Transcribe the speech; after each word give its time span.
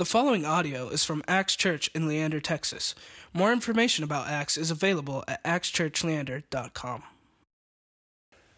The 0.00 0.06
following 0.06 0.46
audio 0.46 0.88
is 0.88 1.04
from 1.04 1.22
Axe 1.28 1.54
Church 1.54 1.90
in 1.94 2.08
Leander, 2.08 2.40
Texas. 2.40 2.94
More 3.34 3.52
information 3.52 4.02
about 4.02 4.28
Axe 4.28 4.56
is 4.56 4.70
available 4.70 5.22
at 5.28 5.44
axechurchleander.com. 5.44 7.02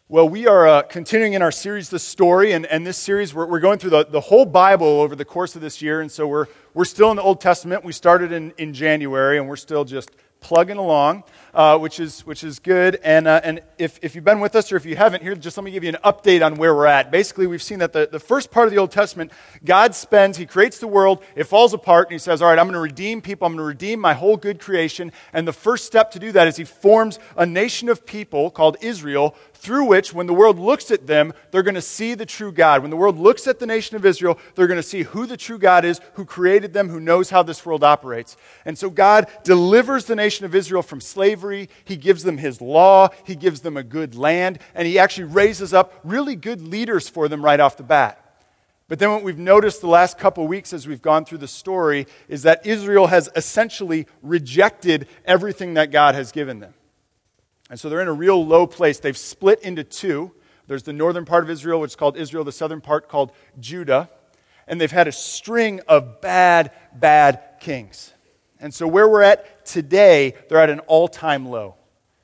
Well, 0.09 0.29
we 0.29 0.47
are 0.47 0.69
uh, 0.69 0.83
continuing 0.83 1.33
in 1.33 1.43
our 1.43 1.51
series, 1.51 1.89
The 1.89 1.99
Story, 1.99 2.53
and, 2.53 2.65
and 2.67 2.87
this 2.87 2.97
series, 2.97 3.35
we're, 3.35 3.47
we're 3.47 3.59
going 3.59 3.81
through 3.81 3.91
the, 3.91 4.05
the 4.05 4.21
whole 4.21 4.45
Bible 4.45 4.87
over 4.87 5.17
the 5.17 5.25
course 5.25 5.57
of 5.57 5.63
this 5.63 5.83
year, 5.83 6.01
and 6.01 6.13
so 6.13 6.29
we're, 6.29 6.47
we're 6.75 6.85
still 6.85 7.11
in 7.11 7.17
the 7.17 7.23
Old 7.23 7.41
Testament. 7.41 7.83
We 7.83 7.91
started 7.91 8.31
in, 8.31 8.53
in 8.57 8.73
January, 8.73 9.37
and 9.37 9.49
we're 9.49 9.57
still 9.57 9.85
just 9.85 10.13
plugging 10.39 10.77
along, 10.77 11.25
uh, 11.55 11.79
which, 11.79 12.01
is, 12.01 12.21
which 12.27 12.45
is 12.45 12.59
good. 12.59 12.99
And, 13.05 13.29
uh, 13.29 13.41
and 13.45 13.61
if, 13.79 13.99
if 14.03 14.15
you've 14.15 14.25
been 14.25 14.41
with 14.41 14.57
us 14.57 14.73
or 14.73 14.77
if 14.77 14.87
you 14.87 14.97
haven't, 14.97 15.23
here, 15.23 15.35
just 15.35 15.57
let 15.57 15.65
me 15.65 15.71
give 15.71 15.85
you 15.85 15.91
an 15.91 15.99
update 16.05 16.45
on 16.45 16.57
where 16.57 16.75
we're 16.75 16.87
at. 16.87 17.11
Basically, 17.11 17.47
we've 17.47 17.63
seen 17.63 17.81
that 17.81 17.93
the, 17.93 18.09
the 18.11 18.21
first 18.21 18.51
part 18.51 18.67
of 18.67 18.73
the 18.73 18.79
Old 18.79 18.91
Testament, 18.91 19.33
God 19.65 19.95
spends, 19.95 20.37
He 20.37 20.47
creates 20.47 20.79
the 20.79 20.89
world, 20.89 21.23
it 21.35 21.45
falls 21.45 21.75
apart, 21.75 22.09
and 22.09 22.13
He 22.13 22.19
says, 22.19 22.41
All 22.41 22.49
right, 22.49 22.59
I'm 22.59 22.67
going 22.67 22.75
to 22.75 22.81
redeem 22.81 23.21
people, 23.21 23.47
I'm 23.47 23.53
going 23.53 23.65
to 23.65 23.65
redeem 23.65 24.01
my 24.01 24.15
whole 24.15 24.37
good 24.37 24.61
creation. 24.61 25.13
And 25.33 25.47
the 25.47 25.53
first 25.53 25.85
step 25.85 26.11
to 26.13 26.19
do 26.19 26.33
that 26.33 26.49
is 26.49 26.57
He 26.57 26.65
forms 26.65 27.19
a 27.37 27.45
nation 27.45 27.89
of 27.89 28.07
people 28.07 28.51
called 28.51 28.77
Israel 28.81 29.35
through 29.63 29.85
which, 29.85 30.13
when 30.13 30.27
the 30.27 30.35
world 30.35 30.59
looks 30.59 30.91
at 30.91 31.07
them, 31.07 31.33
they're 31.53 31.63
going 31.63 31.77
to 31.77 31.81
see 31.81 32.15
the 32.15 32.27
true 32.27 32.51
God. 32.51 32.83
When 32.83 32.91
the 32.91 32.97
world 32.97 33.17
looks 33.17 33.47
at 33.47 33.61
the 33.61 33.67
nation 33.67 33.95
of 33.95 34.05
Israel, 34.05 34.37
they're 34.57 34.67
going 34.67 34.81
to 34.81 34.83
see 34.83 35.03
who 35.03 35.25
the 35.25 35.37
true 35.37 35.57
God 35.57 35.85
is, 35.85 36.01
who 36.15 36.25
created 36.25 36.73
them, 36.73 36.89
who 36.89 36.99
knows 36.99 37.31
how 37.31 37.45
this 37.45 37.65
world 37.65 37.85
operates. 37.85 38.37
And 38.65 38.77
so 38.77 38.91
God 38.91 39.29
delivers 39.45 40.07
the 40.07 40.17
nation 40.17 40.45
of 40.47 40.57
Israel 40.57 40.83
from 40.83 41.01
slavery. 41.01 41.42
He 41.51 41.97
gives 41.97 42.23
them 42.23 42.39
His 42.39 42.61
law, 42.61 43.09
He 43.25 43.35
gives 43.35 43.61
them 43.61 43.77
a 43.77 43.83
good 43.83 44.15
land, 44.15 44.59
and 44.75 44.87
He 44.87 44.99
actually 44.99 45.25
raises 45.25 45.75
up 45.75 46.01
really 46.05 46.37
good 46.37 46.61
leaders 46.61 47.09
for 47.09 47.29
them 47.29 47.45
right 47.45 47.61
off 47.61 47.77
the 47.77 47.83
bat. 47.83 48.19
But 48.89 48.99
then, 48.99 49.11
what 49.11 49.23
we've 49.23 49.39
noticed 49.39 49.81
the 49.81 49.87
last 49.87 50.19
couple 50.19 50.47
weeks 50.47 50.73
as 50.73 50.87
we've 50.87 51.01
gone 51.01 51.25
through 51.25 51.39
the 51.39 51.49
story 51.49 52.07
is 52.29 52.43
that 52.43 52.67
Israel 52.67 53.07
has 53.07 53.31
essentially 53.35 54.07
rejected 54.23 55.09
everything 55.25 55.75
that 55.75 55.91
God 55.91 56.15
has 56.15 56.31
given 56.31 56.61
them. 56.61 56.75
And 57.71 57.81
so 57.81 57.89
they're 57.89 58.03
in 58.03 58.09
a 58.09 58.13
real 58.13 58.45
low 58.45 58.67
place. 58.67 58.99
They've 58.99 59.17
split 59.17 59.63
into 59.63 59.83
two. 59.83 60.33
There's 60.67 60.83
the 60.83 60.93
northern 60.93 61.25
part 61.25 61.43
of 61.43 61.49
Israel, 61.49 61.81
which 61.81 61.93
is 61.93 61.97
called 61.97 62.19
Israel, 62.19 62.45
the 62.45 62.53
southern 62.53 62.83
part 62.83 63.09
called 63.09 63.33
Judah. 63.59 64.11
And 64.67 64.79
they've 64.79 64.93
had 64.93 65.09
a 65.09 65.13
string 65.13 65.81
of 65.89 66.21
bad, 66.21 66.71
bad 66.95 67.41
kings. 67.61 68.13
And 68.63 68.73
so 68.73 68.87
where 68.87 69.09
we're 69.09 69.23
at 69.23 69.67
today, 69.67 70.35
they're 70.49 70.61
at 70.61 70.71
an 70.71 70.79
all 70.81 71.09
time 71.09 71.47
low. 71.47 71.75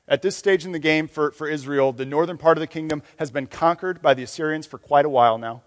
At 0.07 0.23
this 0.23 0.35
stage 0.35 0.65
in 0.65 0.71
the 0.71 0.79
game 0.79 1.07
for, 1.07 1.31
for 1.31 1.47
Israel, 1.47 1.91
the 1.91 2.05
northern 2.05 2.37
part 2.37 2.57
of 2.57 2.61
the 2.61 2.67
kingdom 2.67 3.03
has 3.17 3.29
been 3.29 3.45
conquered 3.45 4.01
by 4.01 4.13
the 4.15 4.23
Assyrians 4.23 4.65
for 4.65 4.79
quite 4.79 5.05
a 5.05 5.09
while 5.09 5.37
now. 5.37 5.61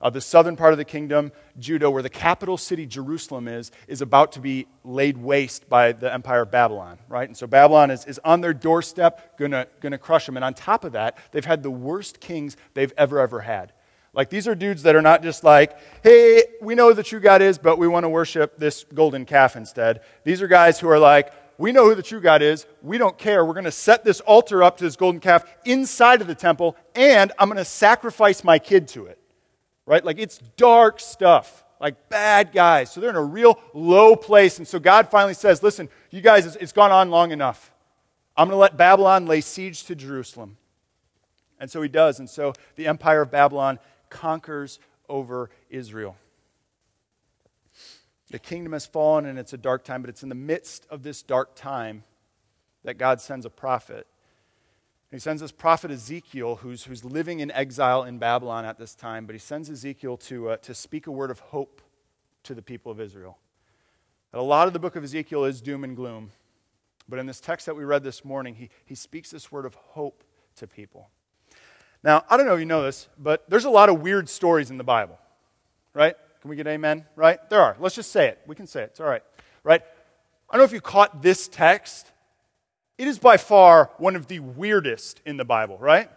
Uh, 0.00 0.08
the 0.08 0.20
southern 0.20 0.54
part 0.54 0.72
of 0.72 0.78
the 0.78 0.84
kingdom, 0.84 1.32
Judah, 1.58 1.90
where 1.90 2.04
the 2.04 2.08
capital 2.08 2.56
city 2.56 2.86
Jerusalem 2.86 3.48
is, 3.48 3.72
is 3.88 4.00
about 4.00 4.30
to 4.32 4.40
be 4.40 4.68
laid 4.84 5.18
waste 5.18 5.68
by 5.68 5.90
the 5.90 6.10
empire 6.14 6.42
of 6.42 6.52
Babylon, 6.52 6.98
right? 7.08 7.28
And 7.28 7.36
so 7.36 7.48
Babylon 7.48 7.90
is, 7.90 8.04
is 8.04 8.20
on 8.24 8.40
their 8.40 8.54
doorstep, 8.54 9.36
gonna, 9.36 9.66
gonna 9.80 9.98
crush 9.98 10.26
them. 10.26 10.36
And 10.36 10.44
on 10.44 10.54
top 10.54 10.84
of 10.84 10.92
that, 10.92 11.18
they've 11.32 11.44
had 11.44 11.64
the 11.64 11.70
worst 11.70 12.20
kings 12.20 12.56
they've 12.74 12.92
ever, 12.96 13.18
ever 13.18 13.40
had. 13.40 13.72
Like, 14.18 14.28
these 14.28 14.46
are 14.46 14.54
dudes 14.54 14.82
that 14.82 14.94
are 14.94 15.00
not 15.00 15.22
just 15.22 15.44
like, 15.44 15.78
hey, 16.02 16.42
we 16.60 16.74
know 16.74 16.92
the 16.92 17.02
true 17.02 17.20
God 17.20 17.40
is, 17.40 17.56
but 17.56 17.78
we 17.78 17.88
want 17.88 18.04
to 18.04 18.10
worship 18.10 18.58
this 18.58 18.84
golden 18.92 19.24
calf 19.24 19.56
instead. 19.56 20.02
These 20.24 20.42
are 20.42 20.48
guys 20.48 20.78
who 20.78 20.88
are 20.90 20.98
like, 20.98 21.32
we 21.56 21.72
know 21.72 21.86
who 21.86 21.94
the 21.94 22.02
true 22.02 22.20
God 22.20 22.42
is. 22.42 22.66
We 22.82 22.98
don't 22.98 23.16
care. 23.16 23.44
We're 23.44 23.54
going 23.54 23.64
to 23.64 23.72
set 23.72 24.04
this 24.04 24.20
altar 24.20 24.62
up 24.62 24.76
to 24.76 24.84
this 24.84 24.96
golden 24.96 25.20
calf 25.20 25.44
inside 25.64 26.20
of 26.20 26.26
the 26.26 26.34
temple, 26.34 26.76
and 26.94 27.32
I'm 27.38 27.48
going 27.48 27.56
to 27.56 27.64
sacrifice 27.64 28.44
my 28.44 28.58
kid 28.58 28.88
to 28.88 29.06
it 29.06 29.18
right? 29.88 30.04
Like 30.04 30.18
it's 30.18 30.38
dark 30.56 31.00
stuff, 31.00 31.64
like 31.80 32.08
bad 32.10 32.52
guys. 32.52 32.92
So 32.92 33.00
they're 33.00 33.10
in 33.10 33.16
a 33.16 33.24
real 33.24 33.58
low 33.72 34.14
place. 34.14 34.58
And 34.58 34.68
so 34.68 34.78
God 34.78 35.10
finally 35.10 35.34
says, 35.34 35.62
listen, 35.62 35.88
you 36.10 36.20
guys, 36.20 36.44
it's 36.56 36.72
gone 36.72 36.92
on 36.92 37.10
long 37.10 37.32
enough. 37.32 37.72
I'm 38.36 38.46
going 38.46 38.54
to 38.54 38.60
let 38.60 38.76
Babylon 38.76 39.26
lay 39.26 39.40
siege 39.40 39.84
to 39.84 39.96
Jerusalem. 39.96 40.58
And 41.58 41.68
so 41.70 41.82
he 41.82 41.88
does. 41.88 42.20
And 42.20 42.28
so 42.28 42.52
the 42.76 42.86
empire 42.86 43.22
of 43.22 43.30
Babylon 43.30 43.80
conquers 44.10 44.78
over 45.08 45.50
Israel. 45.70 46.16
The 48.30 48.38
kingdom 48.38 48.72
has 48.72 48.84
fallen 48.86 49.24
and 49.24 49.38
it's 49.38 49.52
a 49.52 49.58
dark 49.58 49.84
time, 49.84 50.02
but 50.02 50.10
it's 50.10 50.22
in 50.22 50.28
the 50.28 50.34
midst 50.34 50.86
of 50.90 51.02
this 51.02 51.22
dark 51.22 51.54
time 51.54 52.04
that 52.84 52.98
God 52.98 53.20
sends 53.20 53.46
a 53.46 53.50
prophet 53.50 54.06
he 55.10 55.18
sends 55.18 55.40
this 55.40 55.52
prophet 55.52 55.90
Ezekiel, 55.90 56.56
who's, 56.56 56.84
who's 56.84 57.04
living 57.04 57.40
in 57.40 57.50
exile 57.52 58.02
in 58.02 58.18
Babylon 58.18 58.66
at 58.66 58.78
this 58.78 58.94
time, 58.94 59.24
but 59.24 59.34
he 59.34 59.38
sends 59.38 59.70
Ezekiel 59.70 60.18
to, 60.18 60.50
uh, 60.50 60.56
to 60.58 60.74
speak 60.74 61.06
a 61.06 61.10
word 61.10 61.30
of 61.30 61.38
hope 61.38 61.80
to 62.42 62.54
the 62.54 62.60
people 62.60 62.92
of 62.92 63.00
Israel. 63.00 63.38
And 64.32 64.40
a 64.40 64.44
lot 64.44 64.66
of 64.66 64.74
the 64.74 64.78
book 64.78 64.96
of 64.96 65.04
Ezekiel 65.04 65.44
is 65.44 65.62
doom 65.62 65.82
and 65.82 65.96
gloom, 65.96 66.32
but 67.08 67.18
in 67.18 67.24
this 67.24 67.40
text 67.40 67.64
that 67.66 67.74
we 67.74 67.84
read 67.84 68.04
this 68.04 68.22
morning, 68.22 68.56
he, 68.56 68.68
he 68.84 68.94
speaks 68.94 69.30
this 69.30 69.50
word 69.50 69.64
of 69.64 69.74
hope 69.74 70.24
to 70.56 70.66
people. 70.66 71.08
Now, 72.08 72.24
I 72.30 72.38
don't 72.38 72.46
know 72.46 72.54
if 72.54 72.60
you 72.60 72.64
know 72.64 72.84
this, 72.84 73.06
but 73.18 73.44
there's 73.50 73.66
a 73.66 73.70
lot 73.70 73.90
of 73.90 74.00
weird 74.00 74.30
stories 74.30 74.70
in 74.70 74.78
the 74.78 74.82
Bible, 74.82 75.18
right? 75.92 76.16
Can 76.40 76.48
we 76.48 76.56
get 76.56 76.66
amen? 76.66 77.04
Right? 77.16 77.38
There 77.50 77.60
are. 77.60 77.76
Let's 77.78 77.96
just 77.96 78.10
say 78.12 78.28
it. 78.28 78.40
We 78.46 78.54
can 78.54 78.66
say 78.66 78.80
it. 78.80 78.92
It's 78.92 79.00
all 79.00 79.06
right. 79.06 79.22
Right? 79.62 79.82
I 80.48 80.54
don't 80.54 80.60
know 80.60 80.64
if 80.64 80.72
you 80.72 80.80
caught 80.80 81.20
this 81.20 81.48
text, 81.48 82.10
it 82.96 83.08
is 83.08 83.18
by 83.18 83.36
far 83.36 83.90
one 83.98 84.16
of 84.16 84.26
the 84.26 84.38
weirdest 84.40 85.20
in 85.26 85.36
the 85.36 85.44
Bible, 85.44 85.76
right? 85.76 86.08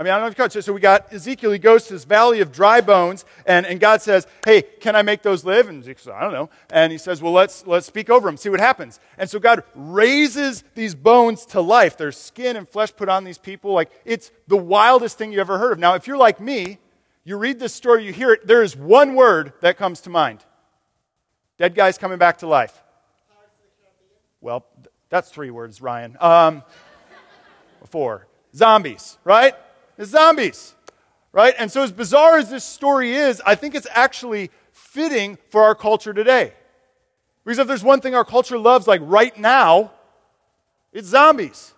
I 0.00 0.02
mean, 0.02 0.12
I 0.12 0.16
don't 0.16 0.22
know 0.22 0.28
if 0.28 0.32
you 0.32 0.36
caught 0.36 0.56
it. 0.56 0.62
So 0.62 0.72
we 0.72 0.80
got 0.80 1.12
Ezekiel, 1.12 1.50
he 1.52 1.58
goes 1.58 1.86
to 1.88 1.92
this 1.92 2.04
valley 2.04 2.40
of 2.40 2.50
dry 2.50 2.80
bones, 2.80 3.26
and, 3.44 3.66
and 3.66 3.78
God 3.78 4.00
says, 4.00 4.26
Hey, 4.46 4.62
can 4.62 4.96
I 4.96 5.02
make 5.02 5.20
those 5.20 5.44
live? 5.44 5.68
And 5.68 5.82
Ezekiel 5.82 6.04
says, 6.04 6.14
I 6.16 6.22
don't 6.22 6.32
know. 6.32 6.48
And 6.70 6.90
he 6.90 6.96
says, 6.96 7.20
Well, 7.20 7.34
let's, 7.34 7.66
let's 7.66 7.86
speak 7.86 8.08
over 8.08 8.26
them, 8.26 8.38
see 8.38 8.48
what 8.48 8.60
happens. 8.60 8.98
And 9.18 9.28
so 9.28 9.38
God 9.38 9.62
raises 9.74 10.64
these 10.74 10.94
bones 10.94 11.44
to 11.46 11.60
life. 11.60 11.98
There's 11.98 12.16
skin 12.16 12.56
and 12.56 12.66
flesh 12.66 12.96
put 12.96 13.10
on 13.10 13.24
these 13.24 13.36
people. 13.36 13.74
Like, 13.74 13.90
it's 14.06 14.30
the 14.48 14.56
wildest 14.56 15.18
thing 15.18 15.32
you 15.32 15.40
ever 15.40 15.58
heard 15.58 15.72
of. 15.72 15.78
Now, 15.78 15.96
if 15.96 16.06
you're 16.06 16.16
like 16.16 16.40
me, 16.40 16.78
you 17.22 17.36
read 17.36 17.58
this 17.58 17.74
story, 17.74 18.06
you 18.06 18.14
hear 18.14 18.32
it, 18.32 18.46
there 18.46 18.62
is 18.62 18.74
one 18.74 19.14
word 19.14 19.52
that 19.60 19.76
comes 19.76 20.00
to 20.02 20.10
mind 20.10 20.42
dead 21.58 21.74
guys 21.74 21.98
coming 21.98 22.16
back 22.16 22.38
to 22.38 22.46
life. 22.46 22.82
Well, 24.40 24.64
that's 25.10 25.28
three 25.28 25.50
words, 25.50 25.82
Ryan. 25.82 26.16
Um, 26.20 26.62
four. 27.84 28.26
Zombies, 28.54 29.18
right? 29.24 29.54
Zombies, 30.08 30.74
right? 31.32 31.54
And 31.58 31.70
so, 31.70 31.82
as 31.82 31.92
bizarre 31.92 32.38
as 32.38 32.50
this 32.50 32.64
story 32.64 33.12
is, 33.14 33.42
I 33.44 33.54
think 33.54 33.74
it's 33.74 33.86
actually 33.90 34.50
fitting 34.72 35.36
for 35.50 35.62
our 35.62 35.74
culture 35.74 36.14
today. 36.14 36.54
Because 37.44 37.58
if 37.58 37.66
there's 37.68 37.84
one 37.84 38.00
thing 38.00 38.14
our 38.14 38.24
culture 38.24 38.58
loves, 38.58 38.86
like 38.86 39.00
right 39.04 39.36
now, 39.38 39.92
it's 40.92 41.08
zombies, 41.08 41.74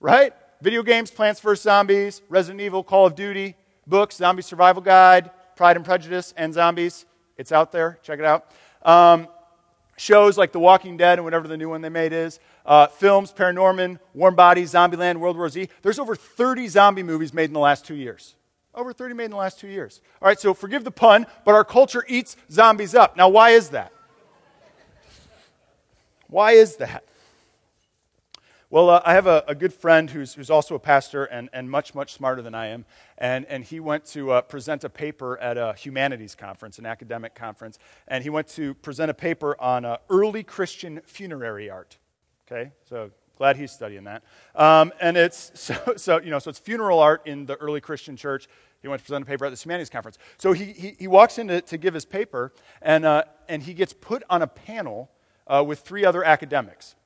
right? 0.00 0.32
Video 0.60 0.82
games, 0.82 1.10
Plants 1.10 1.40
vs. 1.40 1.62
Zombies, 1.62 2.22
Resident 2.28 2.60
Evil, 2.60 2.82
Call 2.82 3.06
of 3.06 3.14
Duty, 3.14 3.54
books, 3.86 4.16
Zombie 4.16 4.42
Survival 4.42 4.82
Guide, 4.82 5.30
Pride 5.56 5.76
and 5.76 5.84
Prejudice, 5.84 6.34
and 6.36 6.52
Zombies. 6.52 7.06
It's 7.36 7.52
out 7.52 7.70
there. 7.72 7.98
Check 8.02 8.18
it 8.18 8.24
out. 8.24 8.50
Um, 8.82 9.28
shows 9.98 10.38
like 10.38 10.52
The 10.52 10.60
Walking 10.60 10.96
Dead 10.96 11.18
and 11.18 11.24
whatever 11.24 11.48
the 11.48 11.56
new 11.56 11.68
one 11.68 11.80
they 11.80 11.88
made 11.88 12.12
is, 12.12 12.40
uh, 12.64 12.86
films, 12.86 13.32
Paranorman, 13.32 13.98
Warm 14.14 14.34
Bodies, 14.34 14.72
Zombieland, 14.72 15.16
World 15.16 15.36
War 15.36 15.48
Z. 15.48 15.68
There's 15.82 15.98
over 15.98 16.14
30 16.14 16.68
zombie 16.68 17.02
movies 17.02 17.34
made 17.34 17.44
in 17.44 17.52
the 17.52 17.60
last 17.60 17.84
two 17.84 17.94
years. 17.94 18.34
Over 18.74 18.92
30 18.92 19.14
made 19.14 19.24
in 19.26 19.30
the 19.32 19.36
last 19.36 19.58
two 19.58 19.68
years. 19.68 20.00
All 20.22 20.28
right, 20.28 20.38
so 20.38 20.54
forgive 20.54 20.84
the 20.84 20.90
pun, 20.90 21.26
but 21.44 21.54
our 21.54 21.64
culture 21.64 22.04
eats 22.08 22.36
zombies 22.50 22.94
up. 22.94 23.16
Now, 23.16 23.28
why 23.28 23.50
is 23.50 23.70
that? 23.70 23.92
Why 26.28 26.52
is 26.52 26.76
that? 26.76 27.04
Well, 28.70 28.90
uh, 28.90 29.00
I 29.02 29.14
have 29.14 29.26
a, 29.26 29.42
a, 29.48 29.54
good 29.54 29.72
friend 29.72 30.10
who's, 30.10 30.34
who's 30.34 30.50
also 30.50 30.74
a 30.74 30.78
pastor 30.78 31.24
and, 31.24 31.48
and 31.54 31.70
much, 31.70 31.94
much 31.94 32.12
smarter 32.12 32.42
than 32.42 32.54
I 32.54 32.66
am. 32.66 32.84
And, 33.16 33.46
and 33.46 33.64
he 33.64 33.80
went 33.80 34.04
to 34.08 34.32
uh, 34.32 34.40
present 34.42 34.84
a 34.84 34.90
paper 34.90 35.38
at 35.38 35.56
a 35.56 35.72
humanities 35.72 36.34
conference, 36.34 36.78
an 36.78 36.84
academic 36.84 37.34
conference. 37.34 37.78
And 38.08 38.22
he 38.22 38.28
went 38.28 38.46
to 38.48 38.74
present 38.74 39.10
a 39.10 39.14
paper 39.14 39.58
on 39.58 39.86
uh, 39.86 39.96
early 40.10 40.42
Christian 40.42 41.00
funerary 41.06 41.70
art. 41.70 41.96
Okay, 42.46 42.70
so 42.86 43.10
glad 43.38 43.56
he's 43.56 43.72
studying 43.72 44.04
that. 44.04 44.22
Um, 44.54 44.92
and 45.00 45.16
it's, 45.16 45.50
so, 45.58 45.94
so, 45.96 46.20
you 46.20 46.28
know, 46.28 46.38
so 46.38 46.50
it's 46.50 46.58
funeral 46.58 46.98
art 46.98 47.22
in 47.26 47.46
the 47.46 47.56
early 47.56 47.80
Christian 47.80 48.18
church. 48.18 48.48
He 48.82 48.88
went 48.88 49.00
to 49.00 49.06
present 49.06 49.22
a 49.22 49.26
paper 49.26 49.46
at 49.46 49.50
the 49.50 49.56
humanities 49.56 49.88
conference. 49.88 50.18
So 50.36 50.52
he, 50.52 50.66
he, 50.66 50.94
he 50.98 51.08
walks 51.08 51.38
in 51.38 51.48
to, 51.48 51.62
to, 51.62 51.78
give 51.78 51.94
his 51.94 52.04
paper, 52.04 52.52
and, 52.82 53.06
uh, 53.06 53.24
and 53.48 53.62
he 53.62 53.72
gets 53.72 53.94
put 53.94 54.24
on 54.28 54.42
a 54.42 54.46
panel 54.46 55.10
uh, 55.46 55.64
with 55.66 55.80
three 55.80 56.04
other 56.04 56.22
academics. 56.22 56.96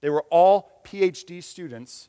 They 0.00 0.10
were 0.10 0.24
all 0.30 0.70
PhD 0.84 1.42
students 1.42 2.08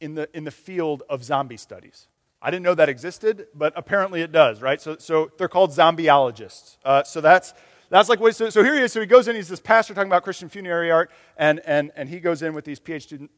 in 0.00 0.14
the, 0.14 0.28
in 0.36 0.44
the 0.44 0.50
field 0.50 1.02
of 1.08 1.22
zombie 1.22 1.56
studies. 1.56 2.08
I 2.40 2.50
didn't 2.50 2.64
know 2.64 2.74
that 2.74 2.88
existed, 2.88 3.46
but 3.54 3.72
apparently 3.76 4.22
it 4.22 4.32
does, 4.32 4.60
right? 4.60 4.80
So, 4.80 4.96
so 4.98 5.30
they're 5.38 5.48
called 5.48 5.70
zombieologists. 5.70 6.76
Uh, 6.84 7.04
so 7.04 7.20
that's, 7.20 7.54
that's 7.88 8.08
like 8.08 8.18
what, 8.18 8.34
so, 8.34 8.50
so 8.50 8.64
here 8.64 8.74
he 8.74 8.80
is. 8.80 8.92
So 8.92 9.00
he 9.00 9.06
goes 9.06 9.28
in, 9.28 9.36
he's 9.36 9.48
this 9.48 9.60
pastor 9.60 9.94
talking 9.94 10.08
about 10.08 10.24
Christian 10.24 10.48
funerary 10.48 10.90
art, 10.90 11.10
and, 11.36 11.60
and, 11.66 11.92
and 11.94 12.08
he 12.08 12.18
goes 12.18 12.42
in 12.42 12.52
with 12.52 12.64
these 12.64 12.80
PhD, 12.80 13.28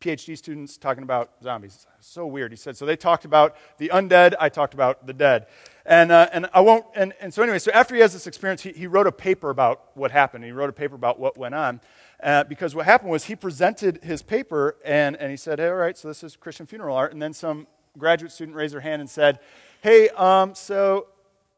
PhD 0.00 0.36
students 0.36 0.76
talking 0.76 1.02
about 1.02 1.30
zombies. 1.42 1.86
So 2.00 2.26
weird. 2.26 2.52
He 2.52 2.56
said, 2.56 2.76
so 2.76 2.84
they 2.84 2.96
talked 2.96 3.24
about 3.24 3.56
the 3.78 3.88
undead, 3.88 4.34
I 4.38 4.48
talked 4.48 4.74
about 4.74 5.06
the 5.06 5.12
dead. 5.12 5.46
And, 5.84 6.12
uh, 6.12 6.28
and 6.32 6.48
I 6.52 6.60
won't, 6.60 6.84
and, 6.94 7.12
and 7.20 7.32
so 7.32 7.42
anyway, 7.42 7.58
so 7.58 7.70
after 7.72 7.94
he 7.94 8.00
has 8.00 8.12
this 8.12 8.26
experience, 8.26 8.62
he, 8.62 8.72
he 8.72 8.86
wrote 8.86 9.06
a 9.06 9.12
paper 9.12 9.50
about 9.50 9.90
what 9.94 10.10
happened. 10.10 10.44
He 10.44 10.52
wrote 10.52 10.68
a 10.68 10.74
paper 10.74 10.94
about 10.94 11.18
what 11.18 11.38
went 11.38 11.54
on. 11.54 11.80
Uh, 12.22 12.44
because 12.44 12.74
what 12.74 12.86
happened 12.86 13.10
was 13.10 13.24
he 13.24 13.36
presented 13.36 14.02
his 14.02 14.22
paper 14.22 14.76
and, 14.84 15.16
and 15.16 15.30
he 15.30 15.36
said, 15.36 15.58
hey, 15.58 15.68
all 15.68 15.74
right, 15.74 15.96
so 15.96 16.08
this 16.08 16.22
is 16.22 16.36
Christian 16.36 16.66
funeral 16.66 16.96
art. 16.96 17.12
And 17.12 17.20
then 17.20 17.32
some 17.32 17.66
graduate 17.96 18.32
student 18.32 18.56
raised 18.56 18.74
their 18.74 18.80
hand 18.80 19.00
and 19.00 19.08
said, 19.08 19.38
hey, 19.82 20.08
um, 20.10 20.54
so 20.54 21.08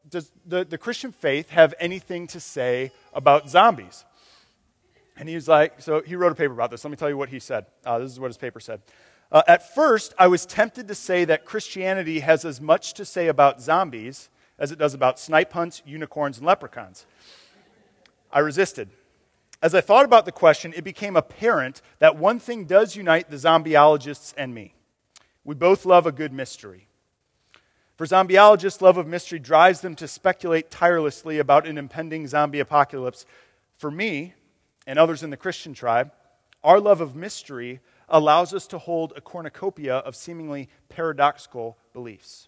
does 0.09 0.31
the, 0.45 0.65
the 0.65 0.77
Christian 0.77 1.11
faith 1.11 1.49
have 1.49 1.73
anything 1.79 2.27
to 2.27 2.39
say 2.39 2.91
about 3.13 3.49
zombies? 3.49 4.05
And 5.19 5.27
he 5.27 5.35
was 5.35 5.49
like, 5.49 5.81
so 5.81 6.01
he 6.01 6.15
wrote 6.15 6.31
a 6.31 6.35
paper 6.35 6.53
about 6.53 6.71
this. 6.71 6.83
Let 6.83 6.91
me 6.91 6.97
tell 6.97 7.09
you 7.09 7.17
what 7.17 7.29
he 7.29 7.39
said. 7.39 7.65
Uh, 7.85 7.99
this 7.99 8.11
is 8.11 8.19
what 8.19 8.27
his 8.27 8.37
paper 8.37 8.61
said. 8.61 8.81
Uh, 9.31 9.43
at 9.47 9.75
first, 9.75 10.13
I 10.17 10.27
was 10.27 10.45
tempted 10.45 10.87
to 10.87 10.95
say 10.95 11.25
that 11.25 11.45
Christianity 11.45 12.21
has 12.21 12.45
as 12.45 12.59
much 12.59 12.93
to 12.93 13.05
say 13.05 13.27
about 13.27 13.61
zombies 13.61 14.29
as 14.57 14.71
it 14.71 14.79
does 14.79 14.93
about 14.93 15.19
snipe 15.19 15.53
hunts, 15.53 15.83
unicorns, 15.85 16.37
and 16.37 16.47
leprechauns. 16.47 17.05
I 18.31 18.39
resisted. 18.39 18.89
As 19.61 19.75
I 19.75 19.81
thought 19.81 20.05
about 20.05 20.25
the 20.25 20.31
question, 20.31 20.73
it 20.75 20.83
became 20.83 21.17
apparent 21.17 21.81
that 21.99 22.15
one 22.15 22.39
thing 22.39 22.63
does 22.63 22.95
unite 22.95 23.29
the 23.29 23.35
zombieologists 23.35 24.33
and 24.37 24.55
me. 24.55 24.73
We 25.43 25.53
both 25.53 25.85
love 25.85 26.07
a 26.07 26.13
good 26.13 26.31
mystery. 26.31 26.87
For 27.97 28.05
zombieologists, 28.05 28.81
love 28.81 28.97
of 28.97 29.07
mystery 29.07 29.39
drives 29.39 29.81
them 29.81 29.95
to 29.95 30.07
speculate 30.07 30.71
tirelessly 30.71 31.39
about 31.39 31.67
an 31.67 31.77
impending 31.77 32.25
zombie 32.27 32.61
apocalypse. 32.61 33.25
For 33.77 33.91
me, 33.91 34.33
and 34.89 34.97
others 34.97 35.21
in 35.21 35.29
the 35.29 35.37
Christian 35.37 35.75
tribe, 35.75 36.11
our 36.63 36.79
love 36.79 36.99
of 36.99 37.15
mystery 37.15 37.79
allows 38.09 38.55
us 38.55 38.65
to 38.65 38.79
hold 38.79 39.13
a 39.15 39.21
cornucopia 39.21 39.97
of 39.97 40.15
seemingly 40.15 40.67
paradoxical 40.89 41.77
beliefs. 41.93 42.47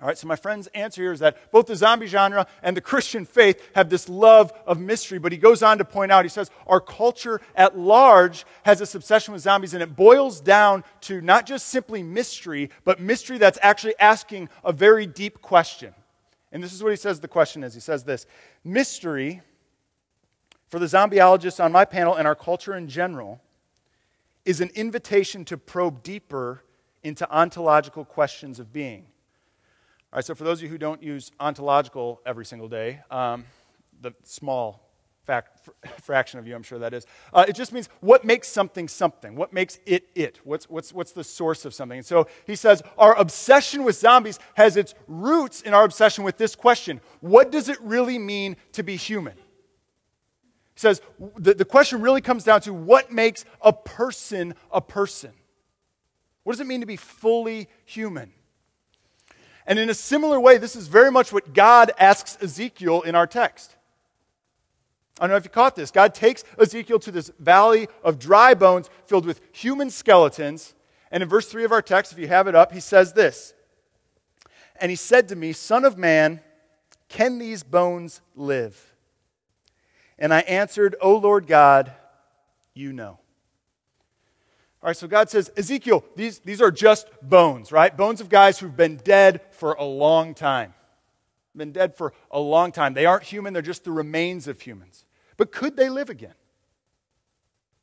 All 0.00 0.06
right, 0.06 0.16
so 0.16 0.28
my 0.28 0.36
friend's 0.36 0.68
answer 0.68 1.02
here 1.02 1.12
is 1.12 1.18
that 1.18 1.50
both 1.50 1.66
the 1.66 1.74
zombie 1.74 2.06
genre 2.06 2.46
and 2.62 2.76
the 2.76 2.80
Christian 2.80 3.24
faith 3.24 3.60
have 3.74 3.90
this 3.90 4.08
love 4.08 4.52
of 4.64 4.78
mystery. 4.78 5.18
But 5.18 5.32
he 5.32 5.38
goes 5.38 5.60
on 5.60 5.78
to 5.78 5.84
point 5.84 6.12
out, 6.12 6.24
he 6.24 6.28
says, 6.28 6.52
our 6.68 6.80
culture 6.80 7.40
at 7.56 7.76
large 7.76 8.46
has 8.62 8.78
this 8.78 8.94
obsession 8.94 9.34
with 9.34 9.42
zombies, 9.42 9.74
and 9.74 9.82
it 9.82 9.96
boils 9.96 10.40
down 10.40 10.84
to 11.02 11.20
not 11.20 11.46
just 11.46 11.66
simply 11.66 12.04
mystery, 12.04 12.70
but 12.84 13.00
mystery 13.00 13.38
that's 13.38 13.58
actually 13.60 13.98
asking 13.98 14.48
a 14.62 14.72
very 14.72 15.04
deep 15.04 15.42
question. 15.42 15.92
And 16.52 16.62
this 16.62 16.72
is 16.72 16.80
what 16.80 16.90
he 16.90 16.96
says 16.96 17.18
the 17.18 17.28
question 17.28 17.64
is. 17.64 17.74
He 17.74 17.80
says 17.80 18.04
this 18.04 18.26
Mystery, 18.62 19.42
for 20.70 20.78
the 20.78 20.86
zombieologists 20.86 21.62
on 21.62 21.72
my 21.72 21.84
panel 21.84 22.14
and 22.14 22.26
our 22.26 22.36
culture 22.36 22.76
in 22.76 22.88
general, 22.88 23.40
is 24.44 24.60
an 24.60 24.70
invitation 24.74 25.44
to 25.44 25.58
probe 25.58 26.02
deeper 26.02 26.62
into 27.02 27.28
ontological 27.30 28.04
questions 28.04 28.58
of 28.58 28.72
being. 28.72 29.02
All 30.12 30.16
right, 30.16 30.24
so 30.24 30.34
for 30.34 30.44
those 30.44 30.58
of 30.58 30.64
you 30.64 30.68
who 30.68 30.78
don't 30.78 31.02
use 31.02 31.30
ontological 31.38 32.20
every 32.24 32.44
single 32.44 32.68
day, 32.68 33.00
um, 33.10 33.44
the 34.00 34.12
small 34.22 34.88
fact, 35.24 35.68
fraction 36.00 36.38
of 36.38 36.46
you, 36.46 36.54
I'm 36.54 36.62
sure 36.62 36.78
that 36.78 36.94
is, 36.94 37.06
uh, 37.34 37.44
it 37.48 37.54
just 37.54 37.72
means 37.72 37.88
what 38.00 38.24
makes 38.24 38.48
something 38.48 38.88
something? 38.88 39.34
What 39.34 39.52
makes 39.52 39.78
it 39.86 40.08
it? 40.14 40.40
What's, 40.44 40.70
what's, 40.70 40.92
what's 40.92 41.12
the 41.12 41.24
source 41.24 41.64
of 41.64 41.74
something? 41.74 41.98
And 41.98 42.06
so 42.06 42.26
he 42.46 42.56
says 42.56 42.82
our 42.96 43.16
obsession 43.16 43.82
with 43.82 43.96
zombies 43.96 44.38
has 44.54 44.76
its 44.76 44.94
roots 45.06 45.62
in 45.62 45.74
our 45.74 45.84
obsession 45.84 46.24
with 46.24 46.38
this 46.38 46.54
question 46.54 47.00
What 47.20 47.50
does 47.50 47.68
it 47.68 47.80
really 47.80 48.18
mean 48.18 48.56
to 48.72 48.82
be 48.82 48.96
human? 48.96 49.34
Says 50.80 51.02
the, 51.36 51.52
the 51.52 51.66
question 51.66 52.00
really 52.00 52.22
comes 52.22 52.42
down 52.42 52.62
to 52.62 52.72
what 52.72 53.12
makes 53.12 53.44
a 53.60 53.70
person 53.70 54.54
a 54.72 54.80
person? 54.80 55.32
What 56.42 56.54
does 56.54 56.60
it 56.60 56.66
mean 56.66 56.80
to 56.80 56.86
be 56.86 56.96
fully 56.96 57.68
human? 57.84 58.32
And 59.66 59.78
in 59.78 59.90
a 59.90 59.94
similar 59.94 60.40
way, 60.40 60.56
this 60.56 60.76
is 60.76 60.88
very 60.88 61.10
much 61.10 61.34
what 61.34 61.52
God 61.52 61.92
asks 61.98 62.38
Ezekiel 62.40 63.02
in 63.02 63.14
our 63.14 63.26
text. 63.26 63.76
I 65.18 65.24
don't 65.24 65.32
know 65.32 65.36
if 65.36 65.44
you 65.44 65.50
caught 65.50 65.76
this. 65.76 65.90
God 65.90 66.14
takes 66.14 66.44
Ezekiel 66.58 66.98
to 67.00 67.10
this 67.12 67.30
valley 67.38 67.86
of 68.02 68.18
dry 68.18 68.54
bones 68.54 68.88
filled 69.04 69.26
with 69.26 69.42
human 69.52 69.90
skeletons. 69.90 70.74
And 71.10 71.22
in 71.22 71.28
verse 71.28 71.46
3 71.46 71.64
of 71.64 71.72
our 71.72 71.82
text, 71.82 72.10
if 72.10 72.18
you 72.18 72.28
have 72.28 72.48
it 72.48 72.54
up, 72.54 72.72
he 72.72 72.80
says 72.80 73.12
this 73.12 73.52
And 74.80 74.88
he 74.88 74.96
said 74.96 75.28
to 75.28 75.36
me, 75.36 75.52
Son 75.52 75.84
of 75.84 75.98
man, 75.98 76.40
can 77.10 77.38
these 77.38 77.62
bones 77.62 78.22
live? 78.34 78.89
And 80.20 80.32
I 80.32 80.40
answered, 80.40 80.94
O 81.00 81.16
Lord 81.16 81.46
God, 81.46 81.92
you 82.74 82.92
know. 82.92 83.18
All 84.82 84.88
right, 84.88 84.96
so 84.96 85.06
God 85.08 85.28
says, 85.28 85.50
Ezekiel, 85.56 86.04
these, 86.16 86.38
these 86.38 86.62
are 86.62 86.70
just 86.70 87.08
bones, 87.22 87.72
right? 87.72 87.94
Bones 87.94 88.20
of 88.20 88.28
guys 88.28 88.58
who've 88.58 88.76
been 88.76 88.96
dead 88.96 89.40
for 89.50 89.72
a 89.74 89.84
long 89.84 90.34
time. 90.34 90.74
Been 91.54 91.72
dead 91.72 91.96
for 91.96 92.12
a 92.30 92.40
long 92.40 92.72
time. 92.72 92.94
They 92.94 93.06
aren't 93.06 93.24
human, 93.24 93.52
they're 93.52 93.62
just 93.62 93.84
the 93.84 93.92
remains 93.92 94.46
of 94.46 94.60
humans. 94.60 95.04
But 95.36 95.52
could 95.52 95.76
they 95.76 95.88
live 95.88 96.08
again? 96.08 96.34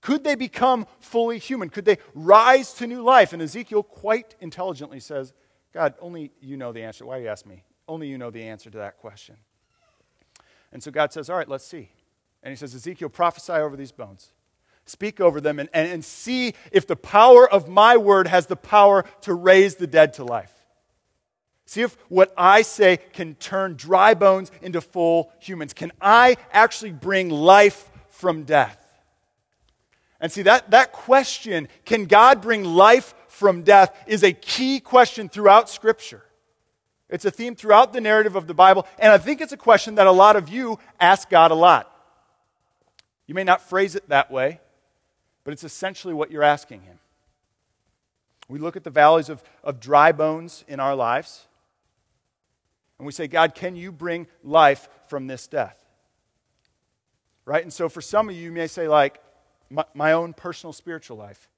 Could 0.02 0.24
they 0.24 0.36
become 0.36 0.88
fully 1.00 1.38
human? 1.38 1.70
Could 1.70 1.86
they 1.86 1.98
rise 2.16 2.74
to 2.76 2.88
new 2.88 3.02
life? 3.02 3.34
And 3.34 3.42
Ezekiel 3.42 3.84
quite 3.84 4.36
intelligently 4.40 5.00
says, 5.00 5.34
God, 5.74 5.96
only 6.00 6.32
you 6.40 6.56
know 6.56 6.72
the 6.72 6.84
answer. 6.84 7.06
Why 7.06 7.18
do 7.18 7.24
you 7.24 7.30
ask 7.30 7.46
me? 7.46 7.64
Only 7.88 8.08
you 8.08 8.18
know 8.18 8.32
the 8.32 8.44
answer 8.44 8.70
to 8.70 8.78
that 8.78 8.98
question. 8.98 9.36
And 10.72 10.82
so 10.82 10.92
God 10.92 11.14
says, 11.14 11.30
All 11.30 11.38
right, 11.38 11.48
let's 11.48 11.66
see. 11.66 11.90
And 12.44 12.52
he 12.52 12.56
says, 12.56 12.74
Ezekiel, 12.74 13.10
prophesy 13.10 13.54
over 13.54 13.76
these 13.76 13.92
bones 13.92 14.32
speak 14.88 15.20
over 15.20 15.40
them, 15.40 15.60
and, 15.60 15.70
and, 15.74 15.92
and 15.92 16.04
see 16.04 16.54
if 16.72 16.88
the 16.88 16.96
power 16.96 17.50
of 17.50 17.68
my 17.68 17.98
word 17.98 18.28
has 18.28 18.48
the 18.48 18.56
power 18.56 19.04
to 19.22 19.34
raise 19.34 19.76
the 19.76 19.88
dead 19.88 20.14
to 20.14 20.24
life. 20.24 20.54
See 21.66 21.82
if 21.82 21.98
what 22.08 22.34
I 22.38 22.62
say 22.62 22.98
can 22.98 23.36
turn 23.36 23.76
dry 23.76 24.14
bones 24.14 24.52
into 24.62 24.80
full 24.80 25.32
humans. 25.40 25.74
Can 25.74 25.92
I 26.00 26.38
actually 26.52 26.94
bring 26.94 27.30
life 27.30 27.92
from 28.10 28.44
death? 28.44 28.82
And 30.20 30.32
see, 30.32 30.44
that, 30.44 30.72
that 30.72 30.94
question, 30.94 31.68
can 31.86 32.06
God 32.06 32.42
bring 32.42 32.64
life 32.64 33.14
from 33.28 33.62
death, 33.64 33.96
is 34.08 34.24
a 34.24 34.32
key 34.32 34.80
question 34.80 35.30
throughout 35.30 35.70
Scripture. 35.70 36.24
It's 37.10 37.26
a 37.26 37.32
theme 37.32 37.56
throughout 37.56 37.94
the 37.94 38.02
narrative 38.02 38.36
of 38.36 38.48
the 38.48 38.54
Bible, 38.54 38.88
and 38.98 39.12
I 39.12 39.18
think 39.18 39.42
it's 39.42 39.52
a 39.52 39.58
question 39.58 39.96
that 39.96 40.08
a 40.08 40.12
lot 40.12 40.36
of 40.36 40.50
you 40.50 40.80
ask 41.00 41.30
God 41.30 41.52
a 41.52 41.56
lot. 41.56 41.97
You 43.28 43.36
may 43.36 43.44
not 43.44 43.62
phrase 43.62 43.96
it 43.96 44.10
that 44.10 44.32
way, 44.32 44.60
but 45.44 45.54
it's 45.54 45.64
essentially 45.64 46.14
what 46.14 46.32
you're 46.32 46.44
asking 46.44 46.82
Him. 46.82 46.98
We 48.50 48.60
look 48.60 48.78
at 48.78 48.84
the 48.84 48.90
valleys 48.90 49.30
of, 49.30 49.44
of 49.64 49.80
dry 49.80 50.14
bones 50.14 50.64
in 50.68 50.80
our 50.80 50.96
lives, 50.96 51.46
and 52.98 53.06
we 53.06 53.12
say, 53.12 53.28
God, 53.28 53.54
can 53.54 53.76
you 53.76 53.92
bring 53.92 54.28
life 54.44 54.88
from 55.08 55.28
this 55.28 55.48
death? 55.48 55.84
Right? 57.46 57.62
And 57.62 57.72
so 57.72 57.90
for 57.90 58.02
some 58.02 58.30
of 58.30 58.36
you, 58.36 58.44
you 58.44 58.52
may 58.52 58.68
say, 58.68 58.88
like, 58.88 59.22
my, 59.70 59.84
my 59.94 60.14
own 60.14 60.34
personal 60.34 60.74
spiritual 60.74 61.18
life. 61.18 61.50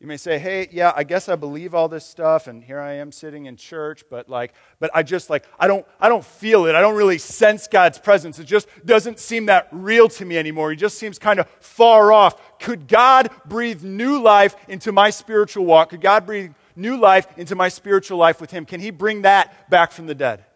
You 0.00 0.06
may 0.06 0.16
say, 0.16 0.38
hey, 0.38 0.66
yeah, 0.72 0.94
I 0.96 1.04
guess 1.04 1.28
I 1.28 1.36
believe 1.36 1.74
all 1.74 1.86
this 1.86 2.06
stuff, 2.06 2.46
and 2.46 2.64
here 2.64 2.80
I 2.80 2.94
am 2.94 3.12
sitting 3.12 3.44
in 3.44 3.56
church, 3.56 4.04
but 4.08 4.30
like, 4.30 4.54
but 4.78 4.90
I 4.94 5.02
just 5.02 5.28
like, 5.28 5.44
I 5.58 5.66
don't, 5.66 5.86
I 6.00 6.08
don't 6.08 6.24
feel 6.24 6.64
it. 6.64 6.74
I 6.74 6.80
don't 6.80 6.96
really 6.96 7.18
sense 7.18 7.68
God's 7.68 7.98
presence. 7.98 8.38
It 8.38 8.44
just 8.44 8.66
doesn't 8.86 9.18
seem 9.18 9.46
that 9.46 9.68
real 9.70 10.08
to 10.08 10.24
me 10.24 10.38
anymore. 10.38 10.70
He 10.70 10.76
just 10.76 10.96
seems 10.96 11.18
kind 11.18 11.38
of 11.38 11.46
far 11.60 12.14
off. 12.14 12.58
Could 12.58 12.88
God 12.88 13.28
breathe 13.44 13.82
new 13.82 14.22
life 14.22 14.56
into 14.68 14.90
my 14.90 15.10
spiritual 15.10 15.66
walk? 15.66 15.90
Could 15.90 16.00
God 16.00 16.24
breathe 16.24 16.52
new 16.74 16.96
life 16.96 17.26
into 17.36 17.54
my 17.54 17.68
spiritual 17.68 18.16
life 18.16 18.40
with 18.40 18.50
Him? 18.50 18.64
Can 18.64 18.80
He 18.80 18.90
bring 18.90 19.22
that 19.22 19.68
back 19.68 19.92
from 19.92 20.06
the 20.06 20.14
dead? 20.14 20.46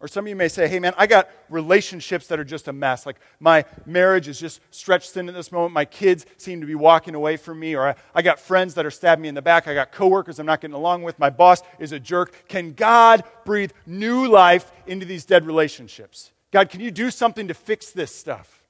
Or 0.00 0.06
some 0.06 0.26
of 0.26 0.28
you 0.28 0.36
may 0.36 0.46
say, 0.46 0.68
hey 0.68 0.78
man, 0.78 0.94
I 0.96 1.08
got 1.08 1.28
relationships 1.48 2.28
that 2.28 2.38
are 2.38 2.44
just 2.44 2.68
a 2.68 2.72
mess. 2.72 3.04
Like 3.04 3.16
my 3.40 3.64
marriage 3.84 4.28
is 4.28 4.38
just 4.38 4.60
stretched 4.70 5.10
thin 5.10 5.28
at 5.28 5.34
this 5.34 5.50
moment. 5.50 5.72
My 5.72 5.84
kids 5.84 6.24
seem 6.36 6.60
to 6.60 6.66
be 6.68 6.76
walking 6.76 7.16
away 7.16 7.36
from 7.36 7.58
me. 7.58 7.74
Or 7.74 7.88
I, 7.88 7.94
I 8.14 8.22
got 8.22 8.38
friends 8.38 8.74
that 8.74 8.86
are 8.86 8.92
stabbing 8.92 9.22
me 9.22 9.28
in 9.28 9.34
the 9.34 9.42
back. 9.42 9.66
I 9.66 9.74
got 9.74 9.90
coworkers 9.90 10.38
I'm 10.38 10.46
not 10.46 10.60
getting 10.60 10.76
along 10.76 11.02
with. 11.02 11.18
My 11.18 11.30
boss 11.30 11.62
is 11.80 11.90
a 11.90 11.98
jerk. 11.98 12.46
Can 12.46 12.74
God 12.74 13.24
breathe 13.44 13.72
new 13.86 14.28
life 14.28 14.70
into 14.86 15.04
these 15.04 15.24
dead 15.24 15.44
relationships? 15.44 16.30
God, 16.52 16.70
can 16.70 16.80
you 16.80 16.92
do 16.92 17.10
something 17.10 17.48
to 17.48 17.54
fix 17.54 17.90
this 17.90 18.14
stuff? 18.14 18.62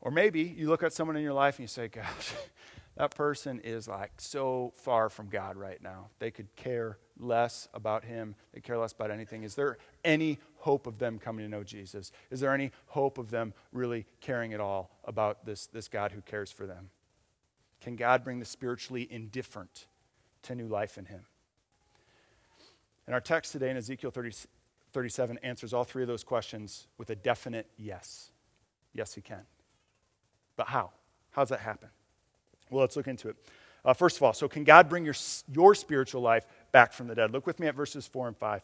Or 0.00 0.10
maybe 0.10 0.42
you 0.42 0.68
look 0.68 0.82
at 0.82 0.94
someone 0.94 1.16
in 1.16 1.22
your 1.22 1.34
life 1.34 1.56
and 1.56 1.64
you 1.64 1.68
say, 1.68 1.88
gosh, 1.88 2.32
that 2.96 3.14
person 3.14 3.60
is 3.62 3.86
like 3.86 4.12
so 4.16 4.72
far 4.76 5.10
from 5.10 5.28
God 5.28 5.56
right 5.56 5.82
now. 5.82 6.08
They 6.20 6.30
could 6.30 6.54
care 6.56 6.96
less 7.18 7.68
about 7.74 8.04
Him, 8.04 8.34
they 8.52 8.60
care 8.60 8.78
less 8.78 8.92
about 8.92 9.10
anything. 9.10 9.44
Is 9.44 9.54
there 9.54 9.78
any 10.04 10.38
hope 10.58 10.86
of 10.86 10.98
them 10.98 11.18
coming 11.18 11.44
to 11.44 11.50
know 11.50 11.62
Jesus? 11.62 12.12
Is 12.30 12.40
there 12.40 12.54
any 12.54 12.72
hope 12.86 13.18
of 13.18 13.30
them 13.30 13.54
really 13.72 14.06
caring 14.20 14.52
at 14.54 14.60
all 14.60 14.90
about 15.04 15.44
this, 15.44 15.66
this 15.66 15.88
God 15.88 16.12
who 16.12 16.20
cares 16.20 16.50
for 16.50 16.66
them? 16.66 16.90
Can 17.80 17.96
God 17.96 18.24
bring 18.24 18.38
the 18.38 18.44
spiritually 18.44 19.06
indifferent 19.10 19.86
to 20.42 20.54
new 20.54 20.66
life 20.66 20.98
in 20.98 21.04
Him? 21.04 21.20
And 23.06 23.14
our 23.14 23.20
text 23.20 23.52
today 23.52 23.70
in 23.70 23.76
Ezekiel 23.76 24.10
30, 24.10 24.32
37 24.92 25.38
answers 25.42 25.72
all 25.72 25.84
three 25.84 26.02
of 26.02 26.08
those 26.08 26.24
questions 26.24 26.86
with 26.98 27.10
a 27.10 27.16
definite 27.16 27.66
yes. 27.76 28.30
Yes, 28.92 29.14
He 29.14 29.20
can. 29.20 29.42
But 30.56 30.68
how? 30.68 30.90
How 31.30 31.42
does 31.42 31.50
that 31.50 31.60
happen? 31.60 31.88
Well, 32.70 32.80
let's 32.80 32.96
look 32.96 33.06
into 33.06 33.28
it. 33.28 33.36
Uh, 33.84 33.94
first 33.94 34.16
of 34.16 34.22
all, 34.22 34.32
so 34.32 34.48
can 34.48 34.64
God 34.64 34.88
bring 34.88 35.04
your, 35.04 35.14
your 35.50 35.74
spiritual 35.74 36.20
life 36.20 36.46
back 36.72 36.92
from 36.92 37.06
the 37.06 37.14
dead? 37.14 37.30
Look 37.30 37.46
with 37.46 37.60
me 37.60 37.66
at 37.66 37.74
verses 37.74 38.06
4 38.06 38.28
and 38.28 38.36
5. 38.36 38.62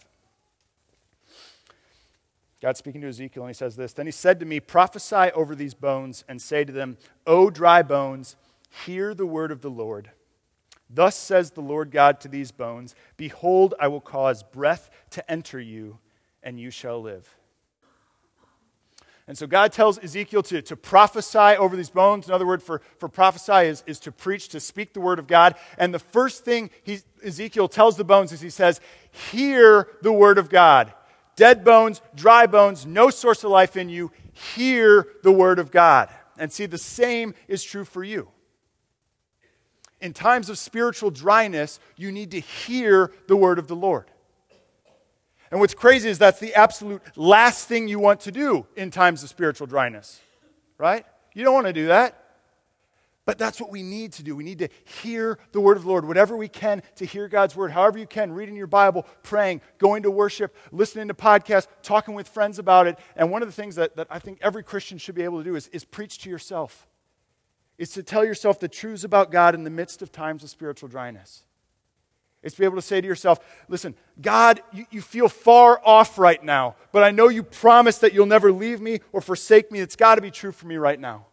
God 2.60 2.76
speaking 2.78 3.02
to 3.02 3.08
Ezekiel, 3.08 3.42
and 3.42 3.50
he 3.50 3.54
says 3.54 3.76
this 3.76 3.92
Then 3.92 4.06
he 4.06 4.12
said 4.12 4.40
to 4.40 4.46
me, 4.46 4.58
Prophesy 4.58 5.30
over 5.34 5.54
these 5.54 5.74
bones 5.74 6.24
and 6.28 6.40
say 6.40 6.64
to 6.64 6.72
them, 6.72 6.96
O 7.26 7.50
dry 7.50 7.82
bones, 7.82 8.36
hear 8.86 9.14
the 9.14 9.26
word 9.26 9.52
of 9.52 9.60
the 9.60 9.70
Lord. 9.70 10.10
Thus 10.88 11.16
says 11.16 11.50
the 11.50 11.60
Lord 11.60 11.90
God 11.90 12.20
to 12.20 12.28
these 12.28 12.52
bones 12.52 12.94
Behold, 13.16 13.74
I 13.78 13.88
will 13.88 14.00
cause 14.00 14.42
breath 14.42 14.90
to 15.10 15.30
enter 15.30 15.60
you, 15.60 15.98
and 16.42 16.58
you 16.58 16.70
shall 16.70 17.02
live. 17.02 17.36
And 19.26 19.38
so 19.38 19.46
God 19.46 19.72
tells 19.72 19.98
Ezekiel 19.98 20.42
to, 20.44 20.60
to 20.60 20.76
prophesy 20.76 21.38
over 21.38 21.76
these 21.76 21.88
bones. 21.88 22.28
Another 22.28 22.46
word 22.46 22.62
for, 22.62 22.82
for 22.98 23.08
prophesy 23.08 23.68
is, 23.68 23.82
is 23.86 23.98
to 24.00 24.12
preach, 24.12 24.48
to 24.48 24.60
speak 24.60 24.92
the 24.92 25.00
word 25.00 25.18
of 25.18 25.26
God. 25.26 25.54
And 25.78 25.94
the 25.94 25.98
first 25.98 26.44
thing 26.44 26.70
he, 26.82 26.98
Ezekiel 27.24 27.68
tells 27.68 27.96
the 27.96 28.04
bones 28.04 28.32
is 28.32 28.42
he 28.42 28.50
says, 28.50 28.80
Hear 29.10 29.88
the 30.02 30.12
word 30.12 30.36
of 30.36 30.50
God. 30.50 30.92
Dead 31.36 31.64
bones, 31.64 32.02
dry 32.14 32.46
bones, 32.46 32.84
no 32.84 33.10
source 33.10 33.42
of 33.44 33.50
life 33.50 33.76
in 33.76 33.88
you, 33.88 34.12
hear 34.32 35.08
the 35.22 35.32
word 35.32 35.58
of 35.58 35.70
God. 35.70 36.10
And 36.38 36.52
see, 36.52 36.66
the 36.66 36.78
same 36.78 37.34
is 37.48 37.64
true 37.64 37.84
for 37.84 38.04
you. 38.04 38.28
In 40.00 40.12
times 40.12 40.50
of 40.50 40.58
spiritual 40.58 41.10
dryness, 41.10 41.80
you 41.96 42.12
need 42.12 42.32
to 42.32 42.40
hear 42.40 43.10
the 43.26 43.36
word 43.36 43.58
of 43.58 43.68
the 43.68 43.76
Lord. 43.76 44.10
And 45.54 45.60
what's 45.60 45.72
crazy 45.72 46.08
is 46.08 46.18
that's 46.18 46.40
the 46.40 46.52
absolute 46.54 47.00
last 47.14 47.68
thing 47.68 47.86
you 47.86 48.00
want 48.00 48.18
to 48.22 48.32
do 48.32 48.66
in 48.74 48.90
times 48.90 49.22
of 49.22 49.28
spiritual 49.28 49.68
dryness, 49.68 50.20
right? 50.78 51.06
You 51.32 51.44
don't 51.44 51.54
want 51.54 51.68
to 51.68 51.72
do 51.72 51.86
that. 51.86 52.20
But 53.24 53.38
that's 53.38 53.60
what 53.60 53.70
we 53.70 53.84
need 53.84 54.14
to 54.14 54.24
do. 54.24 54.34
We 54.34 54.42
need 54.42 54.58
to 54.58 54.68
hear 54.82 55.38
the 55.52 55.60
word 55.60 55.76
of 55.76 55.84
the 55.84 55.88
Lord, 55.88 56.08
whatever 56.08 56.36
we 56.36 56.48
can 56.48 56.82
to 56.96 57.06
hear 57.06 57.28
God's 57.28 57.54
word, 57.54 57.70
however 57.70 57.98
you 57.98 58.06
can, 58.08 58.32
reading 58.32 58.56
your 58.56 58.66
Bible, 58.66 59.06
praying, 59.22 59.60
going 59.78 60.02
to 60.02 60.10
worship, 60.10 60.56
listening 60.72 61.06
to 61.06 61.14
podcasts, 61.14 61.68
talking 61.84 62.14
with 62.14 62.26
friends 62.26 62.58
about 62.58 62.88
it. 62.88 62.98
And 63.14 63.30
one 63.30 63.40
of 63.40 63.46
the 63.46 63.54
things 63.54 63.76
that, 63.76 63.94
that 63.94 64.08
I 64.10 64.18
think 64.18 64.40
every 64.42 64.64
Christian 64.64 64.98
should 64.98 65.14
be 65.14 65.22
able 65.22 65.38
to 65.38 65.44
do 65.44 65.54
is, 65.54 65.68
is 65.68 65.84
preach 65.84 66.18
to 66.22 66.30
yourself, 66.30 66.88
is 67.78 67.90
to 67.90 68.02
tell 68.02 68.24
yourself 68.24 68.58
the 68.58 68.66
truths 68.66 69.04
about 69.04 69.30
God 69.30 69.54
in 69.54 69.62
the 69.62 69.70
midst 69.70 70.02
of 70.02 70.10
times 70.10 70.42
of 70.42 70.50
spiritual 70.50 70.88
dryness. 70.88 71.44
It's 72.44 72.54
to 72.54 72.60
be 72.60 72.66
able 72.66 72.76
to 72.76 72.82
say 72.82 73.00
to 73.00 73.06
yourself, 73.06 73.40
listen, 73.68 73.94
God, 74.20 74.62
you, 74.72 74.86
you, 74.90 75.00
feel 75.00 75.28
far 75.28 75.80
off 75.82 76.18
right 76.18 76.42
now, 76.44 76.76
but 76.92 77.02
I 77.02 77.10
know 77.10 77.28
you 77.28 77.42
promised 77.42 78.02
that 78.02 78.12
you'll 78.12 78.26
never 78.26 78.52
leave 78.52 78.80
me 78.80 79.00
or 79.12 79.20
forsake 79.20 79.72
me. 79.72 79.80
It's 79.80 79.96
got 79.96 80.16
to 80.16 80.20
be 80.20 80.30
true 80.30 80.52
for 80.52 80.66
me 80.66 80.76
right 80.76 81.00
now. 81.00 81.26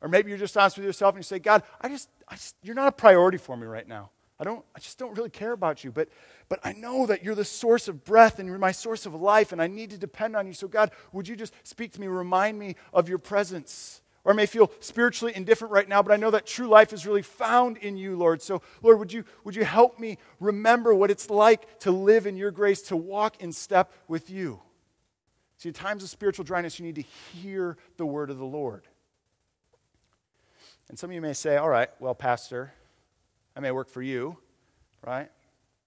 Or 0.00 0.08
maybe 0.08 0.28
you're 0.28 0.38
just 0.38 0.56
honest 0.56 0.76
with 0.76 0.86
yourself 0.86 1.14
and 1.14 1.18
you 1.18 1.24
say, 1.24 1.40
God, 1.40 1.64
I 1.80 1.88
just, 1.88 2.08
I 2.28 2.36
just, 2.36 2.54
you're 2.62 2.76
not 2.76 2.88
a 2.88 2.92
priority 2.92 3.38
for 3.38 3.56
me 3.56 3.66
right 3.66 3.88
now. 3.88 4.10
I 4.38 4.44
don't, 4.44 4.64
I 4.74 4.78
just 4.78 4.98
don't 4.98 5.16
really 5.16 5.30
care 5.30 5.52
about 5.52 5.82
you, 5.82 5.90
but, 5.90 6.08
but 6.48 6.60
I 6.64 6.72
know 6.72 7.06
that 7.06 7.24
you're 7.24 7.34
the 7.34 7.44
source 7.44 7.88
of 7.88 8.04
breath 8.04 8.38
and 8.38 8.48
you're 8.48 8.58
my 8.58 8.72
source 8.72 9.06
of 9.06 9.14
life, 9.14 9.52
and 9.52 9.62
I 9.62 9.66
need 9.66 9.90
to 9.90 9.98
depend 9.98 10.36
on 10.36 10.46
you. 10.46 10.52
So, 10.52 10.68
God, 10.68 10.90
would 11.12 11.28
you 11.28 11.36
just 11.36 11.54
speak 11.62 11.92
to 11.92 12.00
me, 12.00 12.06
remind 12.06 12.58
me 12.58 12.76
of 12.92 13.08
your 13.08 13.18
presence? 13.18 14.02
Or 14.24 14.32
I 14.32 14.34
may 14.34 14.46
feel 14.46 14.72
spiritually 14.80 15.34
indifferent 15.36 15.72
right 15.72 15.88
now, 15.88 16.02
but 16.02 16.12
I 16.12 16.16
know 16.16 16.30
that 16.30 16.46
true 16.46 16.66
life 16.66 16.94
is 16.94 17.06
really 17.06 17.22
found 17.22 17.76
in 17.76 17.98
you, 17.98 18.16
Lord. 18.16 18.40
So, 18.40 18.62
Lord, 18.82 18.98
would 18.98 19.12
you, 19.12 19.24
would 19.44 19.54
you 19.54 19.64
help 19.64 19.98
me 19.98 20.16
remember 20.40 20.94
what 20.94 21.10
it's 21.10 21.28
like 21.28 21.78
to 21.80 21.90
live 21.90 22.26
in 22.26 22.36
your 22.36 22.50
grace, 22.50 22.80
to 22.82 22.96
walk 22.96 23.42
in 23.42 23.52
step 23.52 23.92
with 24.08 24.30
you? 24.30 24.60
See, 25.58 25.68
in 25.68 25.74
times 25.74 26.02
of 26.02 26.08
spiritual 26.08 26.44
dryness, 26.44 26.78
you 26.78 26.86
need 26.86 26.94
to 26.94 27.02
hear 27.02 27.76
the 27.98 28.06
word 28.06 28.30
of 28.30 28.38
the 28.38 28.44
Lord. 28.44 28.88
And 30.88 30.98
some 30.98 31.10
of 31.10 31.14
you 31.14 31.20
may 31.20 31.32
say, 31.34 31.56
all 31.56 31.68
right, 31.68 31.90
well, 32.00 32.14
Pastor, 32.14 32.72
I 33.56 33.60
may 33.60 33.70
work 33.70 33.88
for 33.88 34.02
you, 34.02 34.38
right? 35.06 35.30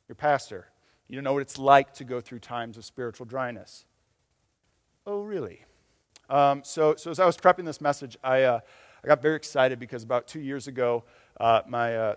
You're 0.07 0.15
pastor. 0.15 0.67
You 1.07 1.15
don't 1.15 1.23
know 1.23 1.33
what 1.33 1.41
it's 1.41 1.57
like 1.57 1.93
to 1.95 2.03
go 2.03 2.21
through 2.21 2.39
times 2.39 2.77
of 2.77 2.85
spiritual 2.85 3.25
dryness. 3.25 3.85
Oh, 5.05 5.21
really? 5.21 5.63
Um, 6.29 6.61
so, 6.63 6.95
so 6.95 7.11
as 7.11 7.19
I 7.19 7.25
was 7.25 7.37
prepping 7.37 7.65
this 7.65 7.79
message, 7.79 8.17
I, 8.23 8.43
uh, 8.43 8.59
I 9.03 9.07
got 9.07 9.21
very 9.21 9.35
excited 9.35 9.79
because 9.79 10.03
about 10.03 10.27
two 10.27 10.41
years 10.41 10.67
ago, 10.67 11.05
uh, 11.39 11.61
my, 11.67 11.95
uh, 11.95 12.15